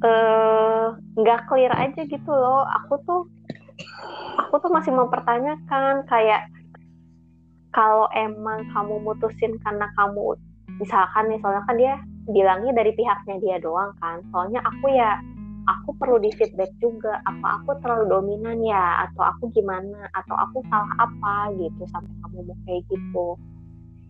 [0.00, 0.86] eh
[1.20, 2.64] nggak clear aja gitu loh.
[2.84, 3.22] Aku tuh
[4.40, 6.48] aku tuh masih mempertanyakan kayak
[7.70, 10.34] kalau emang kamu mutusin karena kamu
[10.82, 11.94] misalkan nih soalnya kan dia
[12.30, 14.24] bilangnya dari pihaknya dia doang kan.
[14.32, 15.20] Soalnya aku ya
[15.68, 20.64] aku perlu di feedback juga apa aku terlalu dominan ya atau aku gimana atau aku
[20.66, 23.26] salah apa gitu sampai kamu mau kayak gitu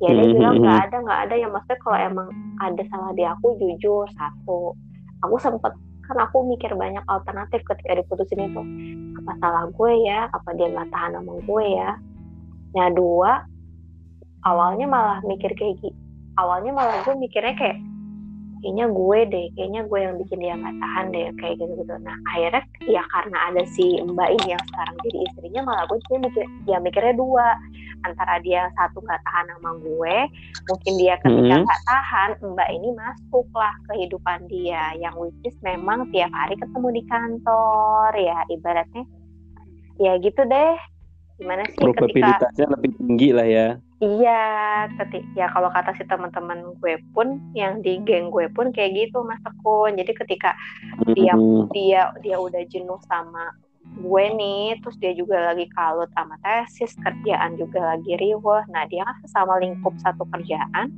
[0.01, 0.63] ya dia Mhm, bilang mhm.
[0.65, 2.29] nggak ada nggak ada yang maksudnya kalau emang
[2.65, 4.73] ada salah di aku jujur satu
[5.25, 5.73] aku sempet
[6.11, 8.63] kan aku mikir banyak alternatif ketika diputusin itu.
[9.23, 10.27] Apa salah gue ya?
[10.35, 11.91] Apa dia nggak tahan sama gue ya?
[12.75, 13.47] Nah dua
[14.45, 16.11] awalnya malah mikir kayak gitu
[16.41, 17.79] awalnya malah gue mikirnya kayak
[18.61, 22.17] kayaknya gue deh kayaknya gue yang bikin dia nggak tahan deh kayak gitu gitu nah
[22.33, 26.45] akhirnya ya karena ada si mbak ini yang sekarang jadi istrinya malah gue jadi mikir
[26.69, 27.47] ya mikirnya dua
[28.01, 30.17] antara dia yang satu nggak tahan sama gue
[30.69, 31.65] mungkin dia ketika Mhm.
[31.65, 36.89] nggak tahan mbak ini masuk lah kehidupan dia yang which is memang tiap hari ketemu
[36.97, 39.05] di kantor ya ibaratnya
[40.01, 40.77] ya gitu deh
[41.41, 43.69] gimana sih ketika Probabilitasnya lebih tinggi lah ya.
[44.01, 48.97] Iya, ketik ya kalau kata si teman-teman gue pun yang di geng gue pun kayak
[48.97, 49.93] gitu Mas Tekun.
[50.01, 50.57] Jadi ketika
[51.13, 51.69] Dia- Hmm.
[51.75, 53.53] dia dia udah jenuh sama
[54.01, 58.63] gue nih, terus dia juga lagi kalut sama tesis, kerjaan juga lagi riweh.
[58.73, 60.89] Nah, dia kan sama lingkup satu kerjaan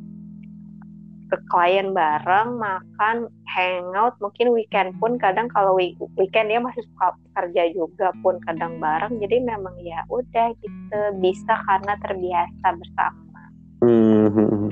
[1.33, 7.17] ke klien bareng, makan, hangout, mungkin weekend pun kadang kalau week- weekend dia masih suka
[7.33, 9.17] kerja juga pun kadang bareng.
[9.17, 13.41] Jadi memang ya udah gitu bisa karena terbiasa bersama.
[13.81, 14.69] Hmm.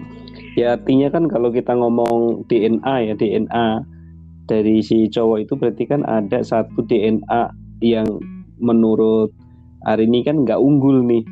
[0.61, 3.69] Ya artinya kan kalau kita ngomong DNA ya DNA
[4.45, 7.49] dari si cowok itu berarti kan ada satu DNA
[7.81, 8.07] yang
[8.61, 9.33] menurut
[9.89, 11.25] hari ini kan nggak unggul nih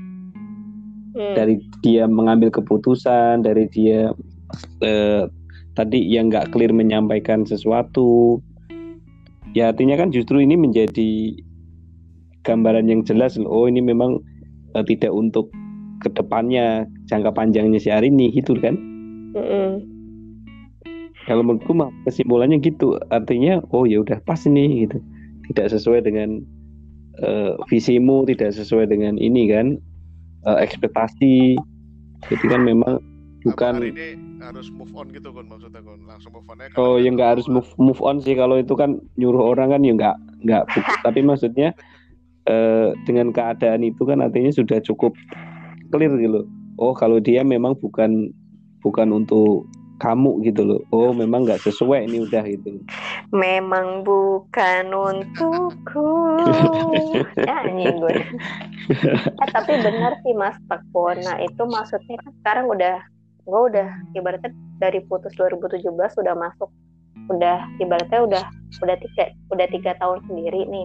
[1.19, 1.35] Hmm.
[1.35, 4.15] dari dia mengambil keputusan dari dia
[4.83, 5.25] eh,
[5.79, 8.43] tadi yang nggak clear menyampaikan sesuatu.
[9.57, 11.39] Ya artinya kan justru ini menjadi
[12.45, 13.49] gambaran yang jelas loh.
[13.49, 14.19] Oh ini memang
[14.75, 15.49] eh, tidak untuk
[16.03, 18.79] ke depannya jangka panjangnya si Arini gitu kan?
[19.29, 19.85] Mm-mm.
[21.29, 22.97] kalau menurutku mah kesimpulannya gitu.
[23.13, 24.99] Artinya oh ya udah pas ini gitu.
[25.53, 26.41] Tidak sesuai dengan
[27.21, 29.77] eh, visimu tidak sesuai dengan ini kan
[30.49, 31.61] eh, ekspektasi.
[32.33, 32.99] Jadi kan memang
[33.45, 33.73] bukan.
[33.79, 34.09] Hari ini
[34.43, 37.71] harus move on gitu kan maksudnya kan langsung move on oh ya nggak harus move
[37.79, 38.35] move on sih.
[38.35, 40.17] Kalau itu kan nyuruh orang kan ya nggak
[40.47, 40.63] nggak
[41.07, 41.75] tapi maksudnya
[42.47, 45.15] eh, dengan keadaan itu kan artinya sudah cukup
[45.95, 46.43] clear gitu.
[46.43, 46.47] Loh.
[46.79, 48.31] oh kalau dia memang bukan
[48.83, 49.67] bukan untuk
[49.99, 50.81] kamu gitu loh.
[50.95, 52.79] Oh memang nggak sesuai ini udah gitu.
[53.35, 56.39] Memang bukan untukku.
[57.47, 58.17] Nyanyi gue.
[58.89, 62.97] Eh, tapi benar sih mas Tekun nah itu maksudnya kan sekarang udah
[63.49, 66.69] gue udah ibaratnya dari putus 2017 udah masuk.
[67.33, 68.45] Udah ibaratnya udah
[68.85, 70.85] udah tiga udah tiga tahun sendiri nih.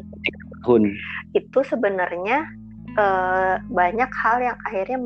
[0.64, 0.96] Tahun.
[1.36, 2.48] Itu sebenarnya
[2.96, 4.98] eh, banyak hal yang akhirnya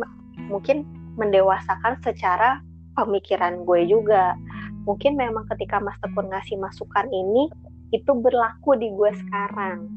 [0.47, 0.85] mungkin
[1.17, 2.61] mendewasakan secara
[2.93, 4.37] pemikiran gue juga.
[4.85, 7.49] Mungkin memang ketika Mas Tekun ngasih masukan ini
[7.91, 9.89] itu berlaku di gue sekarang.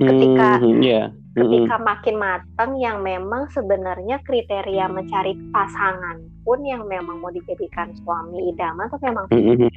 [0.00, 1.12] Ketika Hmm, iya.
[1.32, 8.52] Ketika makin matang yang memang sebenarnya kriteria mencari pasangan pun yang memang mau dijadikan suami
[8.52, 9.68] idaman tuh memang Mm-mm.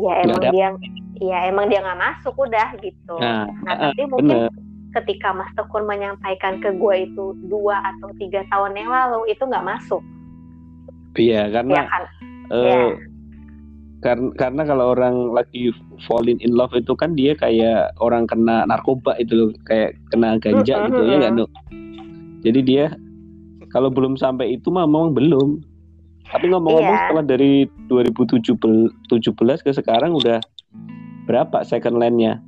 [0.00, 0.50] ya emang ada.
[0.52, 0.68] dia
[1.20, 4.52] ya emang dia nggak masuk udah gitu Nah, nah ah, tapi mungkin bener.
[4.96, 9.64] ketika Mas Tekun menyampaikan ke gue itu dua atau tiga tahun yang lalu itu nggak
[9.66, 10.00] masuk
[11.16, 12.02] Iya, ya karena kan
[12.52, 12.76] eh, ya.
[14.04, 15.72] Karena karena kalau orang lagi
[16.04, 20.74] falling in love itu kan dia kayak orang kena narkoba itu loh, kayak kena ganja
[20.90, 21.32] gitu ya nggak.
[21.36, 21.50] Nuk?
[22.44, 22.92] Jadi dia
[23.72, 25.60] kalau belum sampai itu mah memang belum.
[26.26, 27.02] Tapi ngomong-ngomong Iya.
[27.06, 27.52] setelah dari
[27.86, 30.42] 2017 ke sekarang udah
[31.30, 32.42] berapa second line-nya?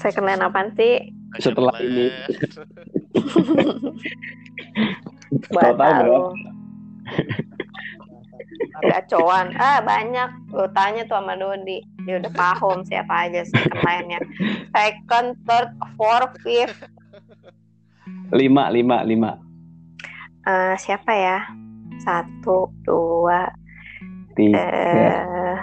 [0.00, 2.06] second line apaan sih Setelah Second ini.
[5.50, 6.18] Gua Total tahu berapa?
[8.82, 10.30] Gacoan ah banyak.
[10.52, 11.82] Lu tanya tuh sama Dodi.
[12.04, 14.20] Dia udah paham siapa aja second line-nya
[14.76, 16.84] second third fourth fifth.
[18.34, 19.40] Lima, lima, lima.
[20.44, 21.38] Eh, siapa ya?
[22.04, 23.48] Satu dua
[24.36, 24.58] Tiga.
[24.60, 25.56] eh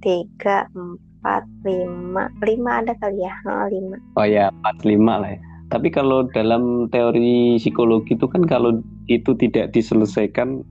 [0.00, 2.26] tiga empat lima.
[2.42, 3.34] Lima ada kali ya?
[3.46, 3.96] Oh, lima.
[4.16, 5.40] Oh ya, empat lima lah ya.
[5.70, 10.66] Tapi kalau dalam teori psikologi itu kan kalau itu tidak diselesaikan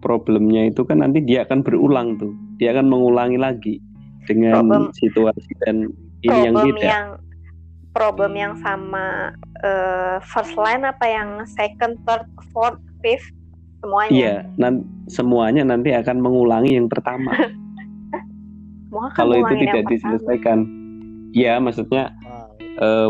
[0.00, 2.32] problemnya itu kan nanti dia akan berulang tuh.
[2.56, 3.76] Dia akan mengulangi lagi
[4.24, 5.88] dengan Problem- situasi dan
[6.20, 6.84] ini yang problem tidak.
[6.84, 7.06] yang
[7.90, 13.28] problem yang sama eh, first line apa yang second third fourth fifth
[13.80, 17.32] semuanya Iya, nan- semuanya nanti akan mengulangi yang pertama.
[19.16, 19.90] Kalau itu tidak pertama.
[19.92, 20.58] diselesaikan.
[21.30, 22.10] Ya, maksudnya
[22.60, 23.08] eh,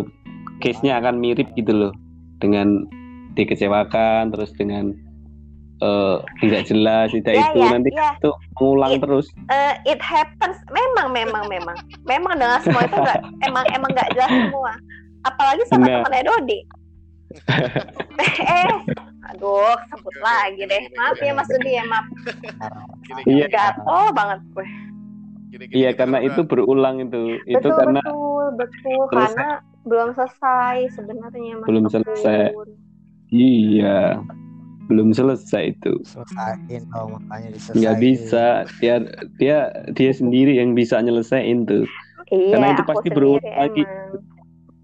[0.61, 1.93] case-nya akan mirip gitu loh
[2.39, 2.85] dengan
[3.33, 4.93] dikecewakan terus dengan
[5.81, 7.59] eh, tidak jelas tidak Ya, itu.
[7.59, 8.11] ya, nanti ya.
[8.15, 9.27] itu mengulang It- terus.
[9.49, 10.57] Eh, it happens.
[10.69, 11.77] Memang memang memang.
[12.05, 13.19] Memang dengan semua itu enggak
[13.49, 14.73] emang emang nggak jelas semua.
[15.23, 15.97] Apalagi sama Benar.
[16.03, 16.61] temannya Dodi
[18.43, 18.73] eh
[19.31, 20.83] aduh sebut lagi deh.
[20.93, 22.07] Maaf ya Mas Dodi ya maaf.
[23.01, 23.47] Gini, Iya.
[23.47, 24.67] gatel banget gue.
[25.51, 27.39] Gini, gini, iya karena itu berulang itu.
[27.45, 29.01] Itu betul karena betul betul.
[29.07, 29.49] Terus- karena
[29.81, 32.51] belum selesai sebenarnya Mas Belum selesai.
[33.31, 34.19] iya
[34.91, 37.79] belum selesai itu Selesain dong makanya diselesain.
[37.79, 38.95] nggak bisa dia
[39.39, 41.87] dia dia sendiri yang bisa nyelesain tuh
[42.29, 43.83] iya Karena itu pasti berulang lagi.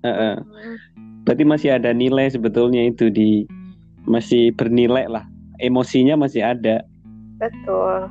[0.00, 0.34] Heeh.
[0.38, 0.76] Hmm.
[1.22, 3.42] berarti masih ada nilai sebetulnya itu di
[4.04, 5.26] masih bernilai lah
[5.58, 6.86] emosinya masih ada
[7.36, 8.06] betul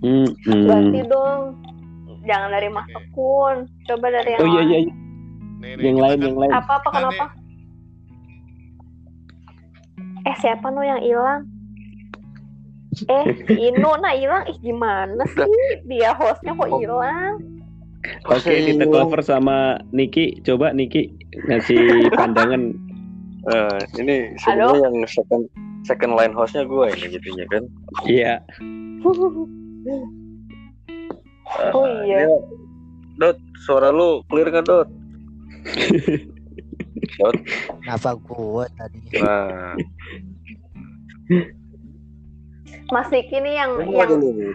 [0.00, 0.66] Hmm, hmm.
[0.66, 1.54] ganti dong
[2.20, 4.66] jangan dari Mas Tekun coba dari yang oh iya lain.
[4.66, 4.92] iya iya.
[5.54, 7.24] nih, nih, yang lain kan- yang lain apa apa kenapa
[10.22, 11.42] eh siapa no yang hilang
[13.04, 15.48] eh si Ino nah hilang ih gimana sih
[15.84, 17.36] dia hostnya kok hilang
[18.26, 20.42] Oke, kita cover sama Niki.
[20.42, 21.06] Coba Niki
[21.46, 22.74] ngasih pandangan.
[23.46, 25.46] Eh, ini sebenarnya yang second
[25.86, 27.62] second line hostnya gue ini jadinya kan.
[28.02, 28.42] Iya.
[29.86, 32.26] Eh, Oh iya.
[32.26, 32.42] dia-
[33.14, 34.90] Dot, suara lu clear nggak Dot?
[37.20, 37.36] Dot,
[37.82, 39.00] Kenapa gue tadi?
[39.20, 39.74] nah,
[42.92, 44.52] Mas Niki ini yang ini yang gini.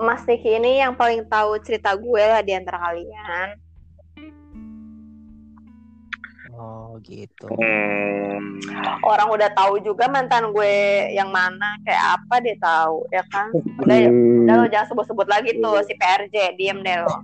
[0.00, 3.48] Mas Niki ini yang paling tahu cerita gue lah di antara kalian.
[6.56, 7.48] Oh gitu.
[7.48, 8.60] Hmm,
[9.04, 10.76] orang udah tahu juga mantan gue
[11.16, 13.48] yang mana kayak apa dia tahu ya kan?
[13.80, 17.12] Udah Hmm, udah lo jangan sebut-sebut lagi tuh si PRJ diem deh lo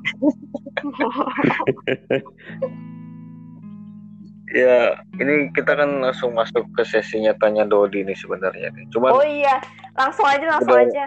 [4.57, 8.89] ya, ini kita kan langsung masuk ke sesinya tanya Dodi nih sebenarnya nih.
[8.89, 9.61] Cuman, oh iya
[10.01, 10.89] langsung aja langsung Udah.
[10.89, 11.05] aja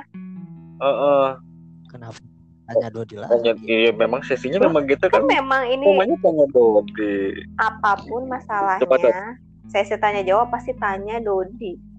[0.80, 1.28] eh, eh,
[1.90, 2.22] Kenapa?
[2.70, 3.28] Tanya Dodi lah.
[3.34, 5.30] tanya, iya memang sesinya memang gitu kan kan.
[5.34, 7.42] memang ini Namanya tanya Dodi.
[7.58, 8.38] apa pun Dot.
[8.38, 9.42] masalahnya
[9.74, 11.90] saya sih tanya jawab pasti tanya Dodi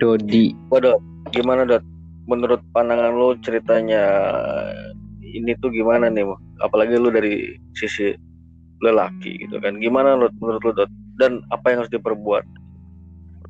[0.00, 0.56] Dodi.
[0.72, 1.02] Wah, Dot,
[1.34, 1.84] gimana Dot?
[2.24, 4.00] Menurut pandangan lu ceritanya
[5.20, 6.24] ini tuh gimana nih?
[6.64, 8.16] Apalagi lu dari sisi
[8.80, 9.76] lelaki gitu kan.
[9.78, 10.90] Gimana lu menurut lu Dot?
[11.20, 12.44] Dan apa yang harus diperbuat?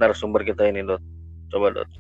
[0.03, 1.03] Narasumber kita ini Dot.
[1.51, 1.91] Coba Dot.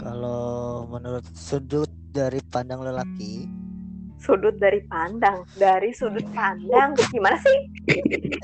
[0.00, 3.44] Kalau menurut sudut dari pandang lelaki,
[4.20, 7.58] sudut dari pandang dari sudut pandang gimana sih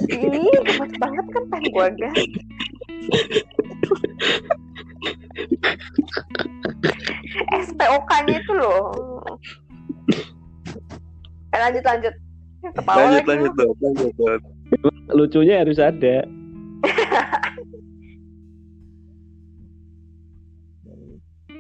[0.09, 2.17] ih gemes banget kan pengen gua gas
[7.69, 8.89] SPOK-nya itu loh
[11.57, 12.15] eh, lanjut lanjut
[12.67, 13.53] Kepala lanjut lagi lanjut.
[13.55, 14.43] Dot, lanjut Dot.
[15.15, 16.27] Lucunya harus ada.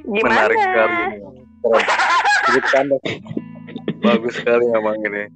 [0.06, 1.02] gimana menarik sekali
[4.06, 5.26] bagus sekali emang ini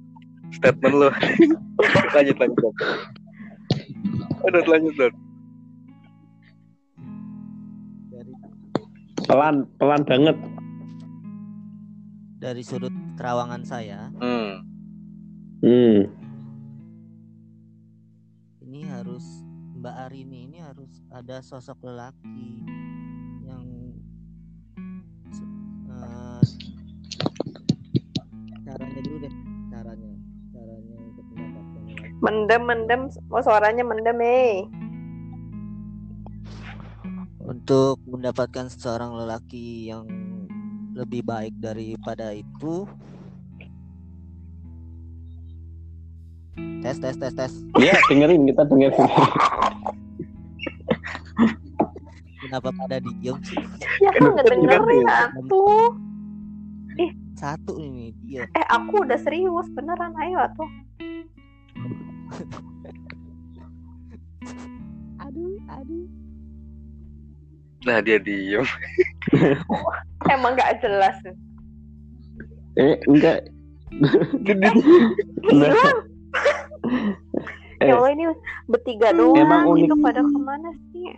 [0.55, 1.09] statement lo
[2.15, 2.55] lanjut lanjut
[4.69, 5.15] lanjut Dot.
[8.11, 8.33] dari
[9.21, 10.37] Pelan, pelan banget.
[12.41, 12.91] dari sudut
[13.21, 14.65] terawangan saya, hmm.
[15.61, 16.09] Hmm.
[18.65, 19.45] ini harus
[19.77, 22.65] Mbak Arini ini harus ada sosok lelaki
[23.45, 23.93] yang
[25.85, 26.43] eh,
[28.65, 29.33] caranya dulu deh
[29.69, 30.11] caranya
[30.49, 31.81] caranya untuk mendapatkan
[32.25, 34.65] mendem mendem oh suaranya mendem eh
[37.45, 40.09] untuk mendapatkan seorang lelaki yang
[40.95, 42.87] lebih baik daripada itu.
[46.81, 47.53] Tes tes tes tes.
[47.77, 49.07] Iya, dengerin kita dengerin.
[52.41, 53.57] kenapa pada diem sih?
[54.03, 55.95] Ya kan ngedengerin atuh
[57.41, 60.69] satu ini dia eh aku udah serius beneran ayo atuh
[65.17, 66.05] aduh aduh
[67.81, 68.65] nah dia diem
[70.33, 71.17] emang gak jelas
[72.71, 73.51] Eh, enggak.
[75.51, 75.75] Nah,
[77.83, 77.89] Eh.
[77.89, 78.23] ya Allah ini
[78.63, 79.91] bertiga doang Emang unik.
[79.91, 81.11] itu pada ke mana sih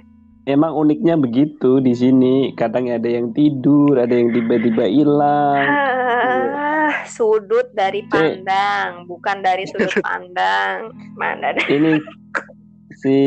[0.44, 2.58] emang uniknya begitu di sini.
[2.58, 5.62] Kadang ada yang tidur, ada yang tiba-tiba hilang.
[5.62, 10.90] Ah, sudut dari pandang, bukan dari sudut pandang.
[11.14, 11.62] Mana ada?
[11.64, 12.02] Ini
[13.06, 13.18] si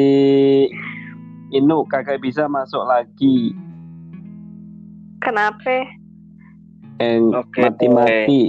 [1.56, 3.56] Inu kakak bisa masuk lagi.
[5.24, 5.88] Kenapa?
[7.00, 8.42] yang Oke, mati-mati.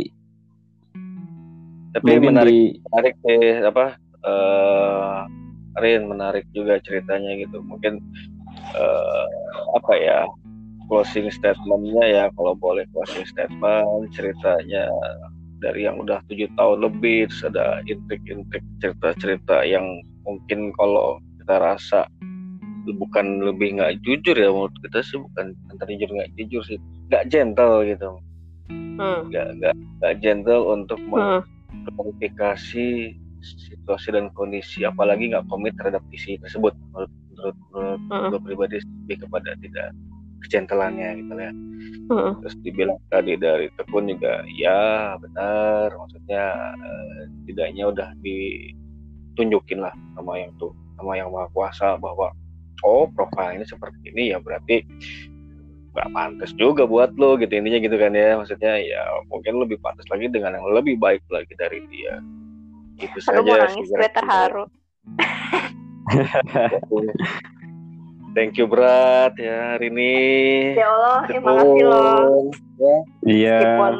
[1.95, 3.85] tapi Mungkin menarik di menarik sih apa
[4.27, 5.17] eh
[5.77, 8.01] Rin menarik juga ceritanya gitu mungkin
[8.77, 9.27] eh
[9.77, 10.19] apa ya
[10.87, 14.89] closing statementnya ya kalau boleh closing statement ceritanya
[15.57, 19.85] dari yang udah tujuh tahun lebih terus ada intrik-intrik cerita-cerita yang
[20.23, 22.05] mungkin kalau kita rasa
[22.95, 26.77] bukan lebih nggak jujur ya menurut kita sih bukan antara jujur nggak jujur sih
[27.11, 28.09] nggak gentle gitu
[28.97, 29.29] Hmm.
[29.29, 31.39] nggak nggak nggak gentle untuk Hmm.
[31.88, 33.13] klarifikasi
[33.45, 38.29] situasi dan kondisi apalagi nggak komit terhadap isi tersebut menurut menurut, menurut Hmm.
[38.33, 39.88] gue pribadi lebih kepada tidak
[40.43, 41.51] kecentelannya gitu ya
[42.09, 42.31] Hmm.
[42.41, 46.43] terus dibilang tadi dari tekun juga ya benar maksudnya
[46.81, 52.33] eh, tidaknya udah ditunjukin lah sama yang tuh sama yang maha kuasa bahwa
[52.86, 54.86] oh profil ini seperti ini ya berarti
[55.97, 58.38] nggak pantas juga buat lo gitu intinya gitu kan ya.
[58.38, 59.01] Maksudnya ya
[59.34, 62.21] mungkin lebih pantas lagi dengan yang lebih baik lagi dari dia.
[63.01, 64.65] Itu mau saja nangis gue terharu.
[68.38, 70.13] thank you berat ya hari ini
[70.78, 72.53] Ya Allah, ya makasih loh.
[73.25, 73.57] Iya.
[73.57, 73.93] Meskipun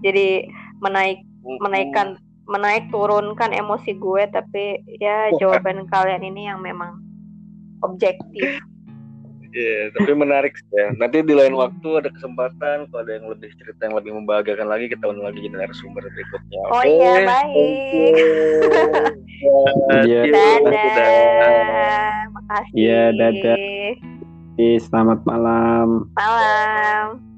[0.00, 0.28] jadi
[0.80, 1.20] menaik
[1.60, 2.16] menaikkan
[2.48, 7.03] menaik turunkan emosi gue tapi ya jawaban kalian ini yang memang
[7.84, 8.60] objektif.
[9.54, 10.90] Iya, tapi menarik sih ya.
[10.98, 14.90] Nanti di lain waktu ada kesempatan kalau ada yang lebih cerita yang lebih membahagiakan lagi
[14.90, 16.60] kita undang lagi jadi narasumber berikutnya.
[16.74, 16.90] Oh Oke?
[16.90, 18.14] iya, baik.
[20.08, 20.20] Iya.
[20.32, 22.10] Dadah.
[22.32, 22.72] Makasih.
[22.74, 23.56] Iya, dadah.
[24.80, 26.08] Selamat malam.
[26.16, 27.33] Malam.